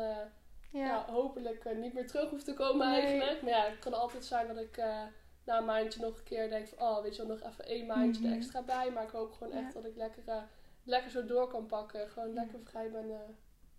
ja. 0.72 0.84
Ja, 0.86 1.04
hopelijk 1.06 1.74
niet 1.76 1.92
meer 1.94 2.06
terug 2.06 2.30
hoef 2.30 2.42
te 2.42 2.54
komen 2.54 2.88
Nee. 2.90 3.00
eigenlijk. 3.00 3.42
Maar 3.42 3.50
ja, 3.50 3.64
het 3.64 3.78
kan 3.78 3.94
altijd 3.94 4.24
zijn 4.24 4.46
dat 4.46 4.56
ik 4.56 4.76
na 5.44 5.58
een 5.58 5.64
maandje 5.64 6.00
nog 6.00 6.16
een 6.18 6.22
keer 6.24 6.48
denk 6.48 6.68
van... 6.68 6.78
Oh, 6.88 7.02
weet 7.02 7.16
je 7.16 7.26
wel, 7.26 7.36
nog 7.36 7.50
even 7.52 7.64
één 7.64 7.86
maandje 7.86 8.22
Mhm. 8.22 8.30
er 8.30 8.36
extra 8.36 8.62
bij. 8.62 8.90
Maar 8.90 9.02
ik 9.02 9.10
hoop 9.10 9.32
gewoon 9.32 9.52
Ja. 9.52 9.64
echt 9.64 9.72
dat 9.74 9.84
ik 9.84 9.96
lekker, 9.96 10.22
lekker 10.88 11.10
zo 11.10 11.24
door 11.24 11.48
kan 11.48 11.66
pakken. 11.66 12.08
Gewoon 12.08 12.32
lekker 12.32 12.58
vrij 12.64 12.90
ben. 12.90 13.10
eh, 13.10 13.18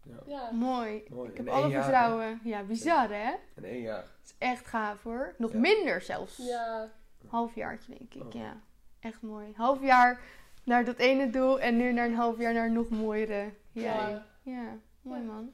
Ja. 0.03 0.17
ja. 0.25 0.51
mooi. 0.51 1.03
Mooi. 1.09 1.29
Ik 1.29 1.37
heb 1.37 1.47
alle 1.47 1.67
jaar, 1.67 1.83
vertrouwen. 1.83 2.39
Ja, 2.43 2.63
bizar 2.63 3.09
hè? 3.09 3.31
In 3.55 3.63
één 3.65 3.81
jaar. 3.81 4.01
Het 4.03 4.09
is 4.25 4.35
echt 4.37 4.65
gaaf 4.67 5.03
hoor. 5.03 5.35
Nog 5.37 5.51
Ja. 5.51 5.59
minder 5.59 6.01
zelfs. 6.01 6.37
ja. 6.37 6.89
Halfjaartje 7.27 7.95
denk 7.97 8.13
ik, 8.13 8.23
Oh. 8.23 8.31
ja. 8.41 8.57
Echt 8.99 9.21
mooi. 9.21 9.53
Half 9.55 9.81
jaar 9.81 10.21
naar 10.63 10.85
dat 10.85 10.97
ene 10.97 11.29
doel 11.29 11.59
en 11.59 11.77
nu 11.77 11.91
naar 11.93 12.05
een 12.05 12.15
half 12.15 12.37
jaar 12.39 12.53
naar 12.53 12.71
nog 12.71 12.89
mooiere. 12.89 13.53
Ja, 13.71 14.09
Ja. 14.09 14.25
ja. 14.43 14.77
mooi 15.01 15.19
Ja. 15.21 15.25
man. 15.25 15.53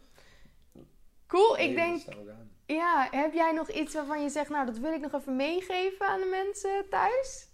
Cool, 1.27 1.53
ik 1.57 1.65
Nee, 1.65 1.75
denk, 1.75 2.05
dat 2.05 2.15
ja, 2.65 3.07
heb 3.11 3.33
jij 3.33 3.51
nog 3.51 3.69
iets 3.69 3.93
waarvan 3.93 4.21
je 4.21 4.29
zegt, 4.29 4.49
nou 4.49 4.65
dat 4.65 4.77
wil 4.77 4.93
ik 4.93 5.01
nog 5.01 5.13
even 5.13 5.35
meegeven 5.35 6.07
aan 6.07 6.19
de 6.19 6.25
mensen 6.25 6.89
thuis? 6.89 7.49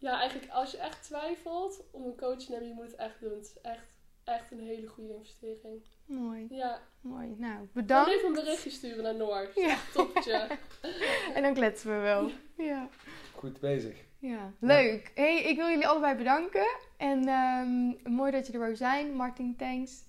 Ja, 0.00 0.20
eigenlijk 0.20 0.52
als 0.52 0.70
je 0.70 0.78
echt 0.78 1.02
twijfelt 1.02 1.84
om 1.90 2.04
een 2.04 2.16
coach 2.16 2.38
te 2.38 2.50
nemen, 2.50 2.68
je 2.68 2.74
moet 2.74 2.84
het 2.84 2.94
echt 2.96 3.20
doen. 3.20 3.32
Het 3.32 3.44
is 3.44 3.60
echt, 3.62 3.98
echt 4.24 4.50
een 4.50 4.60
hele 4.60 4.86
goede 4.86 5.14
investering. 5.14 5.82
Mooi, 6.06 6.46
Ja, 6.50 6.80
mooi. 7.00 7.34
Nou, 7.38 7.54
dan 7.54 7.68
bedankt. 7.72 8.10
even 8.10 8.26
een 8.28 8.32
berichtje 8.34 8.70
sturen 8.70 9.02
naar 9.02 9.14
Noor. 9.14 9.50
Ja. 9.54 9.76
toppetje. 9.92 10.48
En 11.34 11.42
dan 11.42 11.54
kletsen 11.54 11.90
we 11.96 12.00
wel. 12.00 12.30
Ja. 12.56 12.88
Goed 13.34 13.60
bezig. 13.60 13.96
Ja, 14.18 14.52
leuk. 14.60 15.12
Hey, 15.14 15.42
ik 15.42 15.56
wil 15.56 15.68
jullie 15.68 15.86
allebei 15.86 16.14
bedanken. 16.16 16.66
En 16.96 17.28
ehm, 17.28 18.14
mooi 18.14 18.30
dat 18.32 18.46
je 18.46 18.52
er 18.52 18.58
wou 18.58 18.76
zijn. 18.76 19.12
Martin, 19.14 19.56
thanks. 19.56 20.04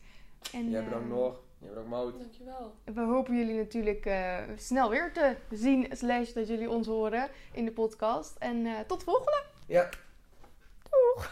En, 0.53 0.69
Jij 0.69 0.83
bedankt 0.83 1.05
eh, 1.05 1.11
Noor. 1.11 1.39
Jij 1.59 1.69
bedankt 1.69 1.89
Mout. 1.89 2.19
Dankjewel. 2.19 2.75
We 2.85 3.01
hopen 3.01 3.35
jullie 3.37 3.57
natuurlijk 3.57 4.05
eh, 4.05 4.37
snel 4.55 4.89
weer 4.89 5.13
te 5.13 5.35
zien, 5.51 5.87
slash 5.91 6.31
dat 6.31 6.47
jullie 6.47 6.69
ons 6.69 6.87
horen 6.87 7.29
in 7.53 7.65
de 7.65 7.71
podcast. 7.71 8.35
En 8.37 8.65
eh, 8.65 8.79
tot 8.79 8.99
de 8.99 9.05
volgende! 9.05 9.43
Ja. 9.71 9.89
Doch. 10.83 11.29